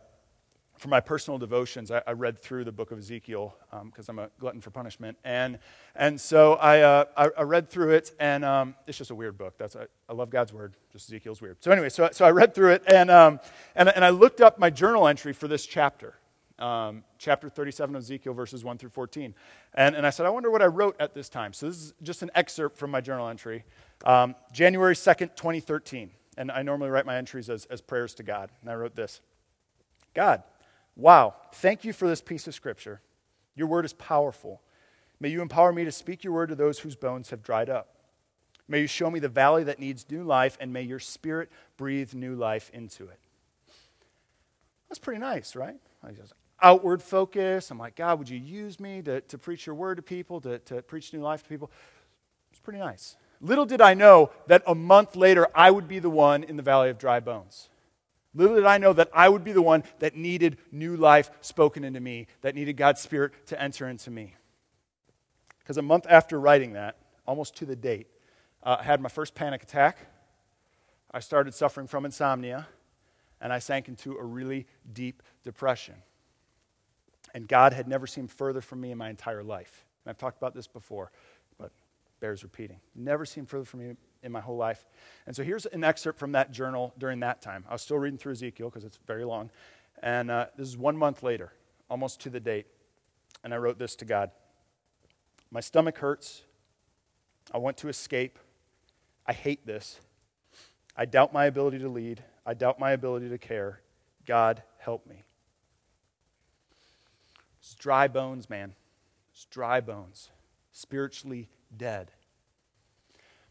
for 0.79 0.89
my 0.89 0.99
personal 0.99 1.39
devotions, 1.39 1.91
I, 1.91 2.03
I, 2.07 2.13
read 2.13 2.41
through 2.41 2.65
the 2.65 2.73
book 2.73 2.91
of 2.91 2.99
Ezekiel 2.99 3.55
because 3.85 4.09
um, 4.09 4.19
I'm 4.19 4.25
a 4.25 4.31
glutton 4.41 4.61
for 4.61 4.71
punishment. 4.71 5.17
And, 5.25 5.59
and 5.95 6.21
so 6.21 6.55
I, 6.55 6.81
uh, 6.81 7.05
I, 7.17 7.29
I, 7.39 7.43
read 7.43 7.69
through 7.69 7.91
it, 7.91 8.13
and 8.19 8.45
um, 8.45 8.75
it's 8.87 8.99
just 8.99 9.11
a 9.11 9.15
weird 9.15 9.37
book. 9.37 9.59
That's, 9.59 9.77
I, 9.77 9.87
I, 10.09 10.15
love 10.15 10.31
God's 10.31 10.53
word, 10.53 10.75
just 10.91 11.09
Ezekiel's 11.09 11.41
weird. 11.43 11.63
So, 11.63 11.71
anyway, 11.71 11.91
so, 11.91 12.09
so 12.13 12.25
I 12.25 12.31
read 12.31 12.55
through 12.55 12.73
it, 12.73 12.83
and, 12.87 13.11
um, 13.11 13.41
and, 13.77 13.91
and 13.91 14.05
I 14.05 14.09
looked 14.09 14.41
up 14.41 14.59
my 14.59 14.71
journal 14.71 15.07
entry 15.07 15.35
for 15.35 15.47
this 15.47 15.67
chapter 15.67 16.15
um, 16.61 17.05
chapter 17.19 17.49
37 17.49 17.97
of 17.97 18.03
Ezekiel, 18.03 18.35
verses 18.35 18.63
1 18.63 18.79
through 18.79 18.91
14. 18.91 19.35
And, 19.75 19.97
and 19.97 20.07
I 20.07 20.11
said, 20.11 20.27
I 20.27 20.31
wonder 20.31 20.51
what 20.51 20.63
I 20.63 20.67
wrote 20.67 20.97
at 21.01 21.15
this 21.15 21.29
time. 21.29 21.53
So 21.53 21.67
this 21.67 21.77
is 21.77 21.95
just 22.03 22.23
an 22.23 22.31
excerpt 22.35 22.77
from 22.77 22.91
my 22.91 23.01
journal 23.01 23.29
entry. 23.29 23.65
Um, 24.05 24.35
January 24.53 24.95
2nd, 24.95 25.37
2013. 25.37 26.11
And 26.37 26.51
I 26.51 26.63
normally 26.63 26.91
write 26.91 27.07
my 27.07 27.17
entries 27.17 27.51
as, 27.51 27.67
as 27.67 27.81
prayers 27.81 28.15
to 28.15 28.23
God. 28.23 28.51
And 28.61 28.71
I 28.71 28.75
wrote 28.75 28.95
this 28.95 29.21
God, 30.15 30.43
wow, 30.97 31.35
thank 31.55 31.85
you 31.85 31.93
for 31.93 32.09
this 32.09 32.21
piece 32.21 32.47
of 32.47 32.55
scripture. 32.55 33.01
Your 33.55 33.67
word 33.67 33.85
is 33.85 33.93
powerful. 33.93 34.63
May 35.19 35.29
you 35.29 35.43
empower 35.43 35.73
me 35.73 35.85
to 35.85 35.93
speak 35.93 36.25
your 36.25 36.33
word 36.33 36.49
to 36.49 36.55
those 36.55 36.79
whose 36.79 36.97
bones 36.97 37.31
have 37.31 37.43
dried 37.43 37.69
up. 37.69 37.97
May 38.69 38.81
you 38.81 38.87
show 38.87 39.11
me 39.11 39.19
the 39.19 39.29
valley 39.29 39.65
that 39.65 39.79
needs 39.79 40.07
new 40.09 40.23
life, 40.23 40.57
and 40.61 40.73
may 40.73 40.83
your 40.83 41.01
spirit 41.01 41.51
breathe 41.77 42.15
new 42.15 42.37
life 42.37 42.71
into 42.73 43.09
it. 43.09 43.19
That's 44.89 45.01
pretty 45.01 45.21
nice, 45.21 45.55
right? 45.55 45.77
outward 46.63 47.03
focus. 47.03 47.71
I'm 47.71 47.79
like, 47.79 47.97
God, 47.97 48.19
would 48.19 48.29
you 48.29 48.39
use 48.39 48.81
me 48.81 49.03
to, 49.03 49.21
to 49.23 49.39
preach 49.39 49.67
your 49.67 49.75
word 49.75 49.97
to 49.97 50.03
people, 50.03 50.41
to, 50.43 50.59
to 50.61 50.83
preach 50.83 51.13
new 51.13 51.21
life 51.21 51.43
to 51.43 51.49
people? 51.49 51.71
It's 52.51 52.61
pretty 52.61 52.79
nice. 52.79 53.17
Little 53.41 53.65
did 53.65 53.81
I 53.81 53.95
know 53.95 54.31
that 54.47 54.63
a 54.67 54.75
month 54.75 55.17
later 55.17 55.49
I 55.55 55.71
would 55.71 55.89
be 55.89 55.99
the 55.99 56.11
one 56.11 56.43
in 56.43 56.57
the 56.57 56.63
valley 56.63 56.91
of 56.91 56.99
dry 56.99 57.21
bones. 57.21 57.71
Little 58.35 58.57
did 58.57 58.67
I 58.67 58.79
know 58.79 58.93
that 58.93 59.11
I 59.13 59.29
would 59.29 59.43
be 59.43 59.53
the 59.53 59.63
one 59.63 59.83
that 59.99 60.15
needed 60.15 60.59
new 60.71 60.97
life 60.97 61.31
spoken 61.41 61.83
into 61.83 62.01
me, 62.01 62.27
that 62.43 62.55
needed 62.55 62.77
God's 62.77 63.01
Spirit 63.01 63.33
to 63.47 63.61
enter 63.61 63.89
into 63.89 64.11
me. 64.11 64.35
Because 65.59 65.79
a 65.79 65.83
month 65.83 66.07
after 66.09 66.39
writing 66.39 66.75
that, 66.75 66.97
almost 67.27 67.57
to 67.57 67.67
the 67.67 67.77
date, 67.77 68.07
uh, 68.63 68.77
I 68.81 68.83
had 68.85 69.01
my 69.01 69.09
first 69.09 69.35
panic 69.35 69.63
attack. 69.63 69.99
I 71.13 71.21
started 71.21 71.55
suffering 71.55 71.87
from 71.87 72.05
insomnia, 72.05 72.69
and 73.41 73.53
I 73.53 73.59
sank 73.59 73.89
into 73.89 74.17
a 74.17 74.25
really 74.25 74.67
deep 74.93 75.23
depression. 75.43 75.95
And 77.35 77.49
God 77.49 77.73
had 77.73 77.89
never 77.89 78.07
seemed 78.07 78.31
further 78.31 78.61
from 78.61 78.81
me 78.81 78.93
in 78.93 78.99
my 78.99 79.09
entire 79.11 79.43
life. 79.43 79.87
And 80.05 80.11
I've 80.11 80.19
talked 80.19 80.39
about 80.39 80.55
this 80.55 80.67
before, 80.67 81.11
bears 82.21 82.43
repeating. 82.43 82.81
Never 82.95 83.25
seen 83.25 83.47
further 83.47 83.65
from 83.65 83.81
me 83.81 83.97
in 84.23 84.33
my 84.33 84.41
whole 84.41 84.57
life. 84.57 84.87
And 85.27 85.35
so 85.35 85.43
here's 85.43 85.67
an 85.67 85.85
excerpt 85.85 86.19
from 86.19 86.33
that 86.33 86.53
journal 86.53 86.95
during 86.99 87.21
that 87.21 87.43
time. 87.43 87.65
I 87.69 87.73
was 87.73 87.83
still 87.83 87.99
reading 87.99 88.19
through 88.19 88.33
Ezekiel 88.33 88.69
because 88.69 88.85
it's 88.85 88.99
very 89.07 89.25
long. 89.25 89.51
And 90.03 90.31
uh, 90.31 90.47
this 90.57 90.69
is 90.69 90.77
one 90.77 90.97
month 90.97 91.23
later, 91.23 91.53
almost 91.89 92.21
to 92.23 92.31
the 92.31 92.41
date. 92.41 92.67
And 93.43 93.55
I 93.55 93.57
wrote 93.57 93.79
this 93.79 93.97
to 93.97 94.05
God 94.05 94.31
My 95.51 95.61
stomach 95.61 95.99
hurts. 95.99 96.43
I 97.53 97.59
want 97.59 97.79
to 97.79 97.89
escape. 97.89 98.39
I 99.27 99.33
hate 99.33 99.67
this. 99.67 100.01
I 100.97 101.05
doubt 101.05 101.33
my 101.33 101.47
ability 101.47 101.79
to 101.81 101.89
lead. 101.89 102.23
I 102.47 102.55
doubt 102.55 102.79
my 102.79 102.93
ability 102.93 103.29
to 103.31 103.39
care. 103.39 103.81
God, 104.27 104.63
help 104.79 105.07
me. 105.07 105.25
It's 107.59 107.75
dry 107.75 108.07
bones, 108.07 108.49
man. 108.49 108.75
It's 109.33 109.47
dry 109.47 109.81
bones, 109.81 110.31
spiritually 110.73 111.49
dead. 111.77 112.11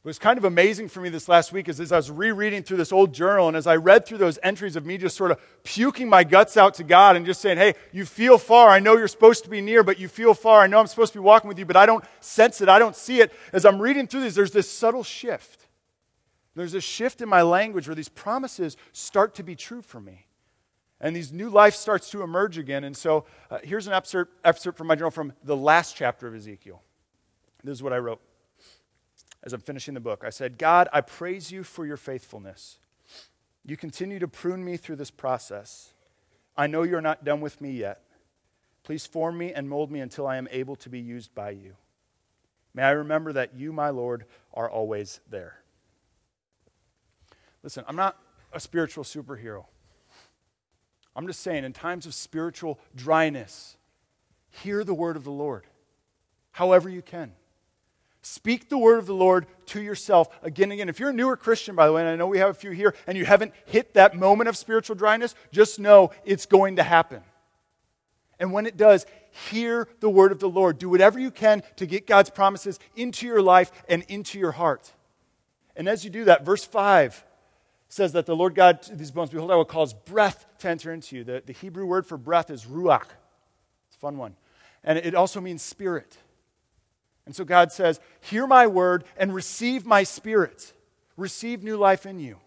It 0.01 0.07
was 0.07 0.17
kind 0.17 0.38
of 0.38 0.45
amazing 0.45 0.88
for 0.88 1.01
me 1.01 1.09
this 1.09 1.27
last 1.27 1.51
week 1.51 1.67
as, 1.67 1.81
as 1.81 1.91
I 1.91 1.97
was 1.97 2.09
rereading 2.09 2.63
through 2.63 2.77
this 2.77 2.93
old 2.93 3.13
journal 3.13 3.49
and 3.49 3.57
as 3.57 3.67
I 3.67 3.75
read 3.75 4.05
through 4.05 4.19
those 4.19 4.39
entries 4.41 4.77
of 4.77 4.85
me 4.85 4.97
just 4.97 5.17
sort 5.17 5.31
of 5.31 5.39
puking 5.63 6.07
my 6.07 6.23
guts 6.23 6.55
out 6.55 6.75
to 6.75 6.85
God 6.85 7.17
and 7.17 7.25
just 7.25 7.41
saying, 7.41 7.57
hey, 7.57 7.73
you 7.91 8.05
feel 8.05 8.38
far. 8.38 8.69
I 8.69 8.79
know 8.79 8.95
you're 8.95 9.09
supposed 9.09 9.43
to 9.43 9.49
be 9.49 9.59
near, 9.59 9.83
but 9.83 9.99
you 9.99 10.07
feel 10.07 10.33
far. 10.33 10.61
I 10.61 10.67
know 10.67 10.79
I'm 10.79 10.88
supposed 10.88 11.11
to 11.13 11.19
be 11.19 11.23
walking 11.23 11.49
with 11.49 11.59
you, 11.59 11.65
but 11.65 11.75
I 11.75 11.85
don't 11.85 12.05
sense 12.21 12.61
it. 12.61 12.69
I 12.69 12.79
don't 12.79 12.95
see 12.95 13.19
it. 13.19 13.33
As 13.51 13.65
I'm 13.65 13.81
reading 13.81 14.07
through 14.07 14.21
these, 14.21 14.35
there's 14.35 14.53
this 14.53 14.71
subtle 14.71 15.03
shift. 15.03 15.67
There's 16.55 16.73
a 16.73 16.81
shift 16.81 17.21
in 17.21 17.27
my 17.27 17.41
language 17.41 17.88
where 17.88 17.95
these 17.95 18.09
promises 18.09 18.77
start 18.93 19.35
to 19.35 19.43
be 19.43 19.55
true 19.55 19.81
for 19.81 19.99
me 19.99 20.27
and 21.01 21.15
these 21.15 21.31
new 21.31 21.49
life 21.49 21.75
starts 21.75 22.09
to 22.11 22.23
emerge 22.23 22.57
again. 22.57 22.83
And 22.83 22.95
so 22.95 23.25
uh, 23.49 23.59
here's 23.63 23.88
an 23.88 23.93
excerpt, 23.93 24.33
excerpt 24.43 24.77
from 24.77 24.88
my 24.88 24.95
journal 24.95 25.11
from 25.11 25.33
the 25.43 25.55
last 25.55 25.95
chapter 25.95 26.27
of 26.27 26.35
Ezekiel. 26.35 26.81
This 27.63 27.73
is 27.73 27.83
what 27.83 27.93
I 27.93 27.97
wrote 27.97 28.21
as 29.43 29.53
I'm 29.53 29.61
finishing 29.61 29.93
the 29.93 29.99
book. 29.99 30.23
I 30.25 30.29
said, 30.29 30.57
God, 30.57 30.89
I 30.91 31.01
praise 31.01 31.51
you 31.51 31.63
for 31.63 31.85
your 31.85 31.97
faithfulness. 31.97 32.77
You 33.65 33.77
continue 33.77 34.19
to 34.19 34.27
prune 34.27 34.63
me 34.63 34.77
through 34.77 34.97
this 34.97 35.11
process. 35.11 35.93
I 36.57 36.67
know 36.67 36.83
you're 36.83 37.01
not 37.01 37.23
done 37.23 37.41
with 37.41 37.61
me 37.61 37.71
yet. 37.71 38.01
Please 38.83 39.05
form 39.05 39.37
me 39.37 39.53
and 39.53 39.69
mold 39.69 39.91
me 39.91 39.99
until 39.99 40.25
I 40.25 40.37
am 40.37 40.47
able 40.51 40.75
to 40.77 40.89
be 40.89 40.99
used 40.99 41.35
by 41.35 41.51
you. 41.51 41.75
May 42.73 42.83
I 42.83 42.91
remember 42.91 43.33
that 43.33 43.55
you, 43.55 43.71
my 43.71 43.89
Lord, 43.89 44.25
are 44.53 44.69
always 44.69 45.19
there. 45.29 45.59
Listen, 47.61 47.83
I'm 47.87 47.95
not 47.95 48.17
a 48.53 48.59
spiritual 48.59 49.03
superhero. 49.03 49.65
I'm 51.15 51.27
just 51.27 51.41
saying, 51.41 51.65
in 51.65 51.73
times 51.73 52.05
of 52.05 52.13
spiritual 52.13 52.79
dryness, 52.95 53.75
hear 54.49 54.83
the 54.83 54.93
word 54.93 55.17
of 55.17 55.23
the 55.23 55.31
Lord 55.31 55.65
however 56.59 56.89
you 56.89 57.01
can. 57.01 57.31
Speak 58.21 58.67
the 58.67 58.77
word 58.77 58.99
of 58.99 59.05
the 59.05 59.13
Lord 59.13 59.45
to 59.67 59.81
yourself 59.81 60.27
again 60.43 60.65
and 60.65 60.73
again. 60.73 60.89
If 60.89 60.99
you're 60.99 61.09
a 61.09 61.13
newer 61.13 61.38
Christian, 61.38 61.75
by 61.75 61.88
the 61.88 61.93
way, 61.93 62.01
and 62.01 62.09
I 62.09 62.15
know 62.15 62.27
we 62.27 62.39
have 62.39 62.49
a 62.49 62.53
few 62.53 62.71
here, 62.71 62.93
and 63.07 63.17
you 63.17 63.25
haven't 63.25 63.53
hit 63.65 63.93
that 63.93 64.15
moment 64.15 64.49
of 64.49 64.57
spiritual 64.57 64.95
dryness, 64.95 65.35
just 65.51 65.79
know 65.79 66.11
it's 66.25 66.45
going 66.45 66.75
to 66.75 66.83
happen. 66.83 67.21
And 68.39 68.51
when 68.51 68.65
it 68.65 68.77
does, 68.77 69.05
hear 69.49 69.88
the 69.99 70.09
word 70.09 70.31
of 70.31 70.39
the 70.39 70.49
Lord. 70.49 70.79
Do 70.79 70.89
whatever 70.89 71.19
you 71.19 71.31
can 71.31 71.63
to 71.77 71.85
get 71.85 72.07
God's 72.07 72.29
promises 72.29 72.79
into 72.95 73.25
your 73.25 73.41
life 73.41 73.71
and 73.88 74.03
into 74.09 74.39
your 74.39 74.51
heart. 74.51 74.91
And 75.75 75.88
as 75.88 76.03
you 76.03 76.09
do 76.09 76.25
that, 76.25 76.45
verse 76.45 76.65
5 76.65 77.23
says 77.88 78.11
that 78.13 78.25
the 78.25 78.35
Lord 78.35 78.53
God, 78.53 78.79
these 78.91 79.11
bones, 79.11 79.29
behold, 79.29 79.51
I 79.51 79.55
will 79.55 79.65
cause 79.65 79.93
breath 79.93 80.45
to 80.59 80.69
enter 80.69 80.91
into 80.91 81.15
you. 81.15 81.23
The, 81.23 81.41
the 81.45 81.53
Hebrew 81.53 81.85
word 81.85 82.05
for 82.05 82.17
breath 82.17 82.49
is 82.49 82.65
ruach. 82.65 83.07
It's 83.88 83.95
a 83.95 83.99
fun 83.99 84.17
one. 84.17 84.35
And 84.83 84.97
it 84.97 85.15
also 85.15 85.41
means 85.41 85.61
spirit. 85.61 86.17
And 87.29 87.36
so 87.36 87.45
God 87.45 87.71
says, 87.71 88.00
Hear 88.21 88.48
my 88.48 88.65
word 88.65 89.03
and 89.15 89.31
receive 89.31 89.86
my 89.86 90.01
spirit. 90.01 90.74
Receive 91.15 91.62
new 91.62 91.77
life 91.77 92.07
in 92.07 92.19
you. 92.19 92.38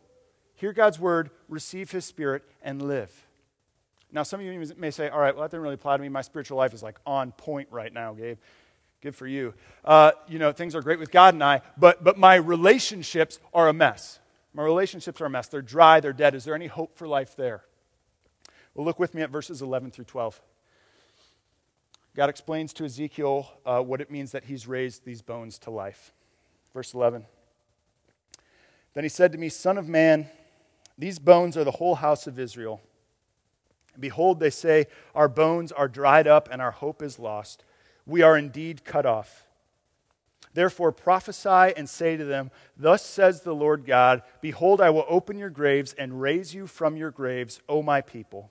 Hear 0.56 0.72
God's 0.72 0.98
word, 0.98 1.30
receive 1.48 1.92
his 1.92 2.04
spirit, 2.04 2.42
and 2.62 2.82
live. 2.82 3.12
Now, 4.10 4.24
some 4.24 4.40
of 4.40 4.46
you 4.46 4.74
may 4.76 4.90
say, 4.90 5.08
All 5.08 5.20
right, 5.20 5.36
well, 5.36 5.42
that 5.42 5.52
didn't 5.52 5.62
really 5.62 5.76
apply 5.76 5.98
to 5.98 6.02
me. 6.02 6.08
My 6.08 6.22
spiritual 6.22 6.58
life 6.58 6.74
is 6.74 6.82
like 6.82 6.98
on 7.06 7.30
point 7.30 7.68
right 7.70 7.92
now, 7.92 8.12
Gabe. 8.12 8.38
Good 9.02 9.14
for 9.14 9.28
you. 9.28 9.54
Uh, 9.84 10.10
you 10.26 10.40
know, 10.40 10.50
things 10.50 10.74
are 10.74 10.82
great 10.82 10.98
with 10.98 11.12
God 11.12 11.34
and 11.34 11.44
I, 11.44 11.60
but, 11.78 12.02
but 12.02 12.18
my 12.18 12.34
relationships 12.34 13.38
are 13.54 13.68
a 13.68 13.72
mess. 13.72 14.18
My 14.52 14.64
relationships 14.64 15.20
are 15.20 15.26
a 15.26 15.30
mess. 15.30 15.46
They're 15.46 15.62
dry, 15.62 16.00
they're 16.00 16.12
dead. 16.12 16.34
Is 16.34 16.42
there 16.42 16.56
any 16.56 16.66
hope 16.66 16.98
for 16.98 17.06
life 17.06 17.36
there? 17.36 17.62
Well, 18.74 18.84
look 18.84 18.98
with 18.98 19.14
me 19.14 19.22
at 19.22 19.30
verses 19.30 19.62
11 19.62 19.92
through 19.92 20.06
12. 20.06 20.40
God 22.14 22.28
explains 22.28 22.72
to 22.74 22.84
Ezekiel 22.84 23.50
uh, 23.64 23.80
what 23.80 24.00
it 24.00 24.10
means 24.10 24.32
that 24.32 24.44
he's 24.44 24.66
raised 24.66 25.04
these 25.04 25.22
bones 25.22 25.58
to 25.60 25.70
life. 25.70 26.12
Verse 26.74 26.92
11. 26.92 27.24
Then 28.94 29.04
he 29.04 29.08
said 29.08 29.32
to 29.32 29.38
me, 29.38 29.48
Son 29.48 29.78
of 29.78 29.88
man, 29.88 30.28
these 30.98 31.18
bones 31.18 31.56
are 31.56 31.64
the 31.64 31.70
whole 31.70 31.94
house 31.94 32.26
of 32.26 32.38
Israel. 32.38 32.82
Behold, 33.98 34.40
they 34.40 34.50
say, 34.50 34.86
Our 35.14 35.28
bones 35.28 35.72
are 35.72 35.88
dried 35.88 36.26
up 36.26 36.48
and 36.50 36.60
our 36.60 36.70
hope 36.70 37.02
is 37.02 37.18
lost. 37.18 37.64
We 38.06 38.22
are 38.22 38.36
indeed 38.36 38.84
cut 38.84 39.06
off. 39.06 39.46
Therefore 40.54 40.92
prophesy 40.92 41.74
and 41.76 41.88
say 41.88 42.16
to 42.18 42.24
them, 42.24 42.50
Thus 42.76 43.04
says 43.04 43.40
the 43.40 43.54
Lord 43.54 43.86
God, 43.86 44.22
Behold, 44.42 44.82
I 44.82 44.90
will 44.90 45.06
open 45.08 45.38
your 45.38 45.50
graves 45.50 45.94
and 45.94 46.20
raise 46.20 46.54
you 46.54 46.66
from 46.66 46.96
your 46.96 47.10
graves, 47.10 47.60
O 47.70 47.82
my 47.82 48.02
people, 48.02 48.50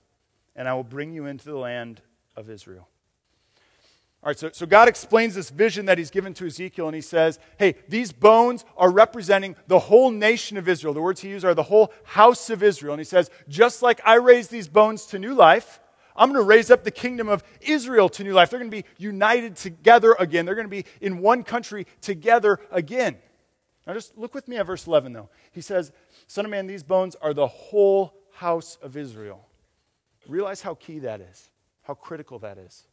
and 0.56 0.68
I 0.68 0.74
will 0.74 0.84
bring 0.84 1.14
you 1.14 1.28
into 1.28 1.46
the 1.46 1.58
land 1.58 2.02
of 2.36 2.50
Israel. 2.50 2.88
All 4.24 4.30
right, 4.30 4.38
so, 4.38 4.52
so 4.54 4.68
God 4.68 4.88
explains 4.88 5.34
this 5.34 5.50
vision 5.50 5.88
that 5.88 5.98
he's 5.98 6.12
given 6.12 6.36
to 6.36 6.46
Ezekiel, 6.46 6.88
and 6.88 6.94
he 6.94 7.02
says, 7.02 7.40
Hey, 7.58 7.76
these 7.90 8.12
bones 8.12 8.66
are 8.78 8.92
representing 8.92 9.56
the 9.66 9.80
whole 9.80 10.12
nation 10.12 10.58
of 10.58 10.70
Israel. 10.70 10.94
The 10.94 11.02
words 11.02 11.22
he 11.22 11.30
uses 11.30 11.44
are 11.44 11.56
the 11.56 11.64
whole 11.64 11.92
house 12.04 12.52
of 12.52 12.62
Israel. 12.62 12.94
And 12.94 13.00
he 13.00 13.06
says, 13.06 13.32
Just 13.50 13.82
like 13.82 14.00
I 14.06 14.16
raised 14.16 14.52
these 14.52 14.68
bones 14.68 15.08
to 15.08 15.18
new 15.18 15.34
life, 15.34 15.80
I'm 16.16 16.30
going 16.30 16.40
to 16.40 16.48
raise 16.48 16.70
up 16.70 16.84
the 16.84 16.92
kingdom 16.92 17.30
of 17.30 17.44
Israel 17.62 18.10
to 18.10 18.24
new 18.24 18.34
life. 18.34 18.52
They're 18.52 18.60
going 18.60 18.70
to 18.70 18.78
be 18.78 18.86
united 19.00 19.56
together 19.56 20.16
again. 20.20 20.46
They're 20.46 20.56
going 20.56 20.68
to 20.68 20.70
be 20.70 20.86
in 21.00 21.18
one 21.20 21.44
country 21.44 21.88
together 22.02 22.60
again. 22.70 23.18
Now, 23.88 23.94
just 23.94 24.16
look 24.16 24.36
with 24.36 24.48
me 24.48 24.58
at 24.58 24.68
verse 24.68 24.86
11, 24.86 25.14
though. 25.14 25.30
He 25.52 25.62
says, 25.62 25.92
Son 26.28 26.46
of 26.46 26.52
man, 26.52 26.68
these 26.68 26.84
bones 26.84 27.16
are 27.16 27.34
the 27.34 27.48
whole 27.48 28.14
house 28.34 28.78
of 28.84 28.98
Israel. 28.98 29.48
Realize 30.28 30.62
how 30.62 30.76
key 30.76 31.00
that 31.00 31.22
is, 31.22 31.50
how 31.82 31.96
critical 31.96 32.38
that 32.40 32.60
is. 32.60 32.86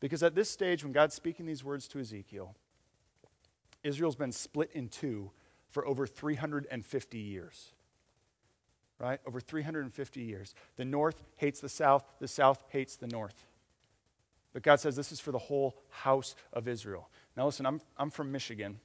Because 0.00 0.22
at 0.22 0.34
this 0.34 0.50
stage, 0.50 0.82
when 0.82 0.92
God's 0.92 1.14
speaking 1.14 1.46
these 1.46 1.62
words 1.62 1.86
to 1.88 2.00
Ezekiel, 2.00 2.54
Israel's 3.84 4.16
been 4.16 4.32
split 4.32 4.70
in 4.72 4.88
two 4.88 5.30
for 5.70 5.86
over 5.86 6.06
350 6.06 7.18
years. 7.18 7.72
Right? 8.98 9.20
Over 9.26 9.40
350 9.40 10.20
years. 10.20 10.54
The 10.76 10.84
north 10.84 11.22
hates 11.36 11.60
the 11.60 11.68
south, 11.68 12.04
the 12.18 12.28
south 12.28 12.62
hates 12.68 12.96
the 12.96 13.06
north. 13.06 13.46
But 14.52 14.62
God 14.62 14.80
says 14.80 14.96
this 14.96 15.12
is 15.12 15.20
for 15.20 15.32
the 15.32 15.38
whole 15.38 15.76
house 15.90 16.34
of 16.52 16.66
Israel. 16.66 17.08
Now, 17.36 17.46
listen, 17.46 17.66
I'm, 17.66 17.80
I'm 17.96 18.10
from 18.10 18.32
Michigan, 18.32 18.80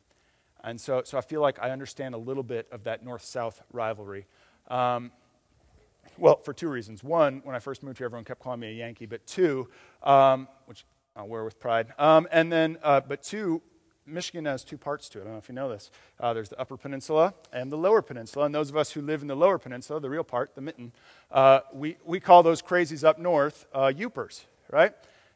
and 0.63 0.80
so, 0.80 1.01
so 1.04 1.17
I 1.17 1.21
feel 1.21 1.41
like 1.41 1.60
I 1.60 1.71
understand 1.71 2.13
a 2.13 2.17
little 2.19 2.43
bit 2.43 2.67
of 2.71 2.84
that 2.84 3.04
north 3.04 3.23
south 3.23 3.62
rivalry. 3.73 4.25
Um, 4.67 5.12
well, 6.17 6.38
for 6.38 6.54
two 6.54 6.69
reasons. 6.69 7.04
One, 7.04 7.41
when 7.43 7.56
I 7.56 7.60
first 7.60 7.84
moved 7.84 7.97
here, 7.97 8.06
everyone 8.06 8.25
kept 8.25 8.39
calling 8.39 8.60
me 8.60 8.67
a 8.67 8.71
Yankee. 8.71 9.06
But 9.06 9.25
two, 9.25 9.67
um, 10.04 10.47
which 10.65 10.86
I'll 11.15 11.28
wear 11.28 11.43
with 11.43 11.60
pride. 11.60 11.93
Um, 11.97 12.28
and 12.32 12.51
then, 12.51 12.78
uh, 12.84 12.99
but 12.99 13.23
two, 13.23 13.62
Michigan 14.06 14.45
has 14.45 14.63
two 14.63 14.78
parts 14.78 15.08
to 15.10 15.19
it. 15.19 15.21
I 15.21 15.23
don't 15.25 15.34
know 15.34 15.39
if 15.39 15.49
you 15.49 15.56
know 15.56 15.69
this. 15.69 15.89
Uh, 16.19 16.34
there's 16.34 16.49
the 16.49 16.60
Upper 16.60 16.78
Peninsula 16.78 17.34
and 17.54 17.71
the 17.71 17.78
Lower 17.78 18.01
Peninsula. 18.01 18.45
And 18.45 18.54
those 18.54 18.69
of 18.69 18.78
us 18.78 18.91
who 18.91 19.01
live 19.01 19.21
in 19.21 19.28
the 19.28 19.36
Lower 19.36 19.58
Peninsula, 19.58 19.99
the 19.99 20.10
real 20.10 20.23
part, 20.23 20.56
the 20.56 20.62
mitten, 20.62 20.91
uh, 21.32 21.62
we, 21.73 21.97
we 22.04 22.19
call 22.19 22.43
those 22.43 22.62
crazies 22.62 23.04
up 23.04 23.17
north 23.17 23.65
uh, 23.73 23.91
right? 24.71 24.93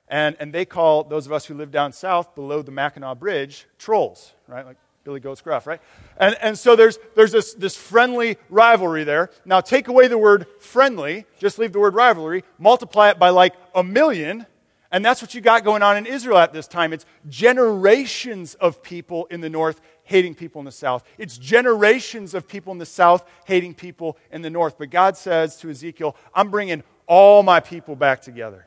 And, 0.10 0.36
and 0.40 0.54
they 0.54 0.66
call 0.66 1.04
those 1.04 1.26
of 1.26 1.32
us 1.32 1.46
who 1.46 1.54
live 1.54 1.72
down 1.72 1.94
south 1.94 2.36
below 2.36 2.62
the 2.62 2.72
Mackinac 2.72 3.20
Bridge 3.20 3.66
trolls, 3.78 4.34
right? 4.48 4.66
Like 4.66 4.78
Billy 5.04 5.20
Goat's 5.20 5.42
Gruff, 5.42 5.66
right? 5.66 5.82
And, 6.18 6.36
and 6.42 6.58
so 6.58 6.76
there's, 6.76 7.00
there's 7.16 7.32
this, 7.32 7.54
this 7.54 7.76
friendly 7.76 8.38
rivalry 8.50 9.04
there. 9.04 9.30
Now 9.46 9.62
take 9.62 9.88
away 9.88 10.08
the 10.08 10.18
word 10.18 10.46
friendly, 10.60 11.26
just 11.40 11.58
leave 11.58 11.72
the 11.72 11.80
word 11.80 11.96
rivalry, 11.96 12.44
multiply 12.58 13.10
it 13.10 13.20
by 13.20 13.30
like 13.30 13.54
a 13.74 13.84
million, 13.84 14.46
and 14.92 15.06
that's 15.06 15.22
what 15.22 15.36
you 15.36 15.42
got 15.42 15.64
going 15.64 15.84
on 15.84 15.98
in 15.98 16.06
Israel 16.06 16.40
at 16.40 16.52
this 16.52 16.68
time. 16.68 16.94
It's 16.94 17.06
generations 17.28 18.56
of 18.56 18.82
people 18.82 19.26
in 19.28 19.42
the 19.42 19.50
north 19.50 19.82
hating 20.04 20.34
people 20.34 20.60
in 20.60 20.66
the 20.66 20.72
south. 20.72 21.04
It's 21.20 21.38
generations 21.38 22.34
of 22.34 22.48
people 22.48 22.74
in 22.74 22.80
the 22.80 22.86
south 22.86 23.24
hating 23.46 23.76
people 23.76 24.18
in 24.32 24.42
the 24.42 24.50
north. 24.50 24.80
But 24.80 24.90
God 24.90 25.16
says 25.16 25.58
to 25.58 25.70
Ezekiel, 25.70 26.16
I'm 26.34 26.50
bringing 26.50 26.84
all 27.06 27.44
my 27.44 27.60
people 27.60 27.96
back 27.96 28.22
together. 28.22 28.66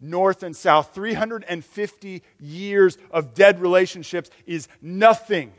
North 0.00 0.42
and 0.42 0.56
south, 0.56 0.94
350 0.94 2.22
years 2.40 2.96
of 3.10 3.34
dead 3.34 3.60
relationships 3.60 4.30
is 4.46 4.68
nothing 4.80 5.52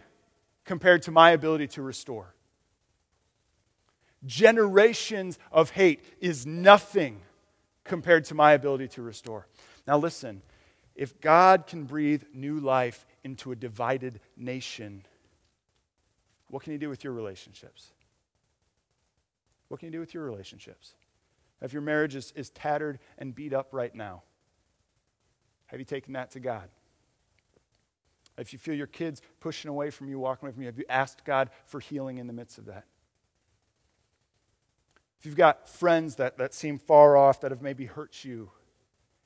compared 0.65 1.03
to 1.03 1.11
my 1.11 1.31
ability 1.31 1.67
to 1.67 1.81
restore. 1.81 2.33
Generations 4.25 5.37
of 5.51 5.69
hate 5.71 6.03
is 6.19 6.45
nothing 6.45 7.21
compared 7.83 8.25
to 8.25 8.35
my 8.35 8.53
ability 8.53 8.87
to 8.89 9.01
restore. 9.01 9.47
Now, 9.87 9.97
listen, 9.97 10.41
if 10.95 11.19
God 11.21 11.65
can 11.65 11.85
breathe 11.85 12.23
new 12.33 12.59
life 12.59 13.05
into 13.23 13.51
a 13.51 13.55
divided 13.55 14.19
nation, 14.35 15.05
what 16.49 16.63
can 16.63 16.73
He 16.73 16.77
do 16.77 16.89
with 16.89 17.03
your 17.03 17.13
relationships? 17.13 17.91
What 19.69 19.79
can 19.79 19.87
you 19.87 19.93
do 19.93 19.99
with 19.99 20.13
your 20.13 20.23
relationships? 20.23 20.93
If 21.61 21.73
your 21.73 21.81
marriage 21.81 22.15
is, 22.15 22.33
is 22.35 22.49
tattered 22.49 22.99
and 23.17 23.33
beat 23.33 23.53
up 23.53 23.69
right 23.71 23.93
now, 23.93 24.23
have 25.67 25.79
you 25.79 25.85
taken 25.85 26.13
that 26.13 26.31
to 26.31 26.39
God? 26.39 26.69
If 28.37 28.53
you 28.53 28.59
feel 28.59 28.75
your 28.75 28.87
kids 28.87 29.21
pushing 29.39 29.69
away 29.69 29.89
from 29.89 30.09
you, 30.09 30.19
walking 30.19 30.47
away 30.47 30.53
from 30.53 30.61
you, 30.61 30.67
have 30.67 30.77
you 30.77 30.85
asked 30.89 31.25
God 31.25 31.49
for 31.65 31.79
healing 31.79 32.19
in 32.19 32.27
the 32.27 32.33
midst 32.33 32.57
of 32.57 32.65
that? 32.65 32.85
If 35.19 35.25
you've 35.25 35.35
got 35.35 35.67
friends 35.67 36.15
that, 36.17 36.37
that 36.37 36.53
seem 36.53 36.77
far 36.77 37.17
off 37.17 37.41
that 37.41 37.49
have 37.51 37.63
maybe 37.63 37.85
hurt 37.85 38.23
you, 38.23 38.51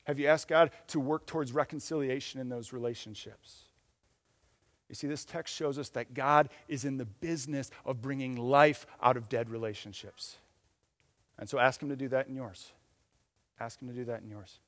have 0.06 0.20
you 0.20 0.28
asked 0.28 0.48
God 0.48 0.72
to 0.88 1.00
work 1.00 1.26
towards 1.26 1.54
reconciliation 1.54 2.40
in 2.40 2.50
those 2.50 2.74
relationships? 2.74 3.66
You 4.90 4.96
see, 4.96 5.08
this 5.08 5.24
text 5.24 5.56
shows 5.56 5.80
us 5.80 5.88
that 5.90 6.14
God 6.14 6.50
is 6.68 6.84
in 6.84 6.98
the 6.98 7.06
business 7.06 7.72
of 7.86 8.02
bringing 8.02 8.36
life 8.36 8.86
out 9.02 9.16
of 9.16 9.30
dead 9.30 9.50
relationships. 9.50 10.36
And 11.40 11.48
so 11.48 11.60
ask 11.60 11.82
Him 11.82 11.90
to 11.90 11.96
do 11.96 12.10
that 12.10 12.28
in 12.28 12.36
yours. 12.36 12.74
Ask 13.60 13.82
Him 13.82 13.88
to 13.88 13.94
do 13.94 14.04
that 14.06 14.22
in 14.22 14.30
yours. 14.30 14.60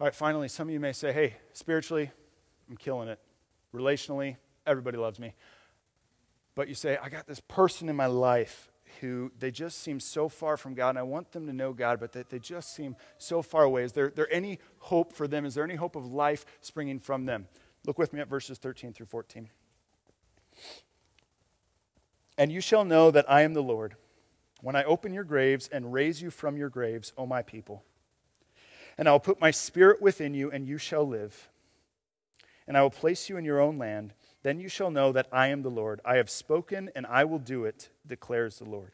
All 0.00 0.06
right, 0.06 0.14
finally, 0.14 0.48
some 0.48 0.68
of 0.68 0.72
you 0.72 0.80
may 0.80 0.92
say, 0.92 1.12
hey, 1.12 1.36
spiritually, 1.52 2.10
I'm 2.70 2.76
killing 2.76 3.08
it. 3.08 3.18
Relationally, 3.74 4.36
everybody 4.66 4.96
loves 4.96 5.18
me. 5.18 5.34
But 6.54 6.68
you 6.68 6.74
say, 6.74 6.96
I 6.96 7.10
got 7.10 7.26
this 7.26 7.40
person 7.40 7.90
in 7.90 7.96
my 7.96 8.06
life 8.06 8.71
who 9.00 9.32
they 9.38 9.50
just 9.50 9.78
seem 9.78 10.00
so 10.00 10.28
far 10.28 10.56
from 10.56 10.74
God, 10.74 10.90
and 10.90 10.98
I 10.98 11.02
want 11.02 11.32
them 11.32 11.46
to 11.46 11.52
know 11.52 11.72
God, 11.72 12.00
but 12.00 12.12
that 12.12 12.30
they 12.30 12.38
just 12.38 12.74
seem 12.74 12.96
so 13.18 13.42
far 13.42 13.64
away. 13.64 13.84
Is 13.84 13.92
there, 13.92 14.10
there 14.10 14.32
any 14.32 14.58
hope 14.78 15.12
for 15.12 15.26
them? 15.26 15.44
Is 15.44 15.54
there 15.54 15.64
any 15.64 15.74
hope 15.74 15.96
of 15.96 16.06
life 16.06 16.44
springing 16.60 16.98
from 16.98 17.26
them? 17.26 17.48
Look 17.86 17.98
with 17.98 18.12
me 18.12 18.20
at 18.20 18.28
verses 18.28 18.58
13 18.58 18.92
through 18.92 19.06
14. 19.06 19.48
And 22.38 22.52
you 22.52 22.60
shall 22.60 22.84
know 22.84 23.10
that 23.10 23.30
I 23.30 23.42
am 23.42 23.54
the 23.54 23.62
Lord 23.62 23.96
when 24.60 24.76
I 24.76 24.84
open 24.84 25.12
your 25.12 25.24
graves 25.24 25.68
and 25.68 25.92
raise 25.92 26.22
you 26.22 26.30
from 26.30 26.56
your 26.56 26.68
graves, 26.68 27.12
O 27.18 27.26
my 27.26 27.42
people. 27.42 27.84
And 28.96 29.08
I 29.08 29.12
will 29.12 29.20
put 29.20 29.40
my 29.40 29.50
spirit 29.50 30.00
within 30.00 30.34
you, 30.34 30.50
and 30.50 30.66
you 30.66 30.78
shall 30.78 31.06
live. 31.06 31.50
And 32.66 32.76
I 32.76 32.82
will 32.82 32.90
place 32.90 33.28
you 33.28 33.36
in 33.36 33.44
your 33.44 33.60
own 33.60 33.78
land 33.78 34.14
then 34.42 34.58
you 34.58 34.68
shall 34.68 34.90
know 34.90 35.12
that 35.12 35.28
I 35.32 35.48
am 35.48 35.62
the 35.62 35.70
Lord. 35.70 36.00
I 36.04 36.16
have 36.16 36.30
spoken, 36.30 36.90
and 36.94 37.06
I 37.06 37.24
will 37.24 37.38
do 37.38 37.64
it, 37.64 37.90
declares 38.06 38.58
the 38.58 38.64
Lord. 38.64 38.92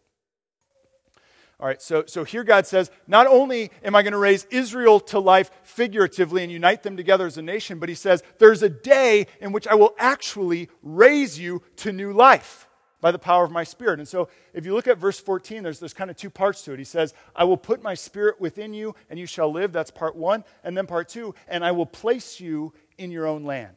All 1.60 1.66
right, 1.66 1.82
so, 1.82 2.04
so 2.06 2.22
here 2.22 2.44
God 2.44 2.68
says, 2.68 2.88
not 3.08 3.26
only 3.26 3.72
am 3.82 3.96
I 3.96 4.02
going 4.02 4.12
to 4.12 4.18
raise 4.18 4.44
Israel 4.44 5.00
to 5.00 5.18
life 5.18 5.50
figuratively 5.64 6.44
and 6.44 6.52
unite 6.52 6.84
them 6.84 6.96
together 6.96 7.26
as 7.26 7.36
a 7.36 7.42
nation, 7.42 7.80
but 7.80 7.88
he 7.88 7.96
says, 7.96 8.22
there's 8.38 8.62
a 8.62 8.68
day 8.68 9.26
in 9.40 9.50
which 9.50 9.66
I 9.66 9.74
will 9.74 9.92
actually 9.98 10.68
raise 10.84 11.36
you 11.36 11.62
to 11.78 11.92
new 11.92 12.12
life 12.12 12.68
by 13.00 13.10
the 13.10 13.18
power 13.18 13.44
of 13.44 13.50
my 13.50 13.64
spirit. 13.64 13.98
And 13.98 14.06
so 14.06 14.28
if 14.52 14.64
you 14.66 14.74
look 14.74 14.86
at 14.86 14.98
verse 14.98 15.18
14, 15.18 15.64
there's, 15.64 15.80
there's 15.80 15.94
kind 15.94 16.10
of 16.10 16.16
two 16.16 16.30
parts 16.30 16.62
to 16.62 16.72
it. 16.74 16.78
He 16.78 16.84
says, 16.84 17.12
I 17.34 17.42
will 17.42 17.56
put 17.56 17.82
my 17.82 17.94
spirit 17.94 18.40
within 18.40 18.72
you 18.72 18.94
and 19.10 19.18
you 19.18 19.26
shall 19.26 19.50
live. 19.50 19.72
That's 19.72 19.90
part 19.90 20.14
one. 20.14 20.44
And 20.62 20.76
then 20.76 20.86
part 20.86 21.08
two, 21.08 21.34
and 21.48 21.64
I 21.64 21.72
will 21.72 21.86
place 21.86 22.38
you 22.38 22.72
in 22.98 23.10
your 23.10 23.26
own 23.26 23.42
land. 23.42 23.76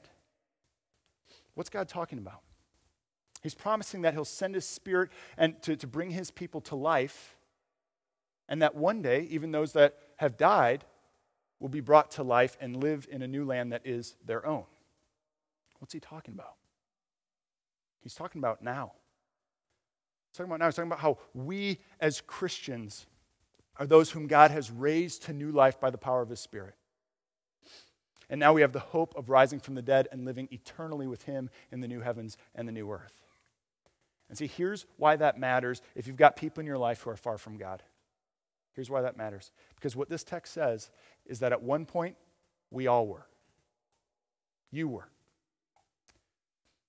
What's 1.55 1.69
God 1.69 1.87
talking 1.87 2.17
about? 2.17 2.41
He's 3.41 3.55
promising 3.55 4.03
that 4.03 4.13
he'll 4.13 4.25
send 4.25 4.55
his 4.55 4.65
spirit 4.65 5.09
and 5.37 5.61
to, 5.63 5.75
to 5.75 5.87
bring 5.87 6.11
his 6.11 6.31
people 6.31 6.61
to 6.61 6.75
life 6.75 7.35
and 8.51 8.61
that 8.61 8.75
one 8.75 9.01
day, 9.01 9.27
even 9.29 9.53
those 9.53 9.71
that 9.73 9.97
have 10.17 10.35
died 10.35 10.83
will 11.61 11.69
be 11.69 11.79
brought 11.79 12.11
to 12.11 12.23
life 12.23 12.57
and 12.59 12.75
live 12.75 13.07
in 13.09 13.21
a 13.21 13.27
new 13.27 13.45
land 13.45 13.71
that 13.71 13.83
is 13.85 14.17
their 14.25 14.45
own. 14.45 14.65
What's 15.79 15.93
he 15.93 16.01
talking 16.01 16.33
about? 16.33 16.55
He's 18.01 18.13
talking 18.13 18.39
about 18.39 18.61
now. 18.61 18.91
He's 20.29 20.37
talking 20.37 20.49
about 20.49 20.59
now. 20.59 20.65
He's 20.65 20.75
talking 20.75 20.91
about 20.91 20.99
how 20.99 21.19
we 21.33 21.79
as 22.01 22.19
Christians 22.19 23.05
are 23.77 23.87
those 23.87 24.11
whom 24.11 24.27
God 24.27 24.51
has 24.51 24.69
raised 24.69 25.23
to 25.23 25.33
new 25.33 25.51
life 25.51 25.79
by 25.79 25.89
the 25.89 25.97
power 25.97 26.21
of 26.21 26.27
his 26.27 26.41
Spirit. 26.41 26.75
And 28.31 28.39
now 28.39 28.53
we 28.53 28.61
have 28.61 28.71
the 28.71 28.79
hope 28.79 29.13
of 29.17 29.29
rising 29.29 29.59
from 29.59 29.75
the 29.75 29.81
dead 29.81 30.07
and 30.11 30.25
living 30.25 30.47
eternally 30.51 31.05
with 31.05 31.23
him 31.23 31.49
in 31.69 31.81
the 31.81 31.87
new 31.87 31.99
heavens 31.99 32.37
and 32.55 32.65
the 32.65 32.71
new 32.71 32.89
earth. 32.89 33.13
And 34.29 34.37
see, 34.37 34.47
here's 34.47 34.85
why 34.95 35.17
that 35.17 35.37
matters 35.37 35.81
if 35.93 36.07
you've 36.07 36.15
got 36.15 36.37
people 36.37 36.61
in 36.61 36.65
your 36.65 36.77
life 36.77 37.01
who 37.01 37.09
are 37.09 37.17
far 37.17 37.37
from 37.37 37.57
God. 37.57 37.83
Here's 38.73 38.89
why 38.89 39.01
that 39.01 39.17
matters. 39.17 39.51
Because 39.75 39.97
what 39.97 40.07
this 40.09 40.23
text 40.23 40.53
says 40.53 40.89
is 41.25 41.39
that 41.39 41.51
at 41.51 41.61
one 41.61 41.85
point, 41.85 42.15
we 42.71 42.87
all 42.87 43.05
were. 43.05 43.27
You 44.71 44.87
were. 44.87 45.09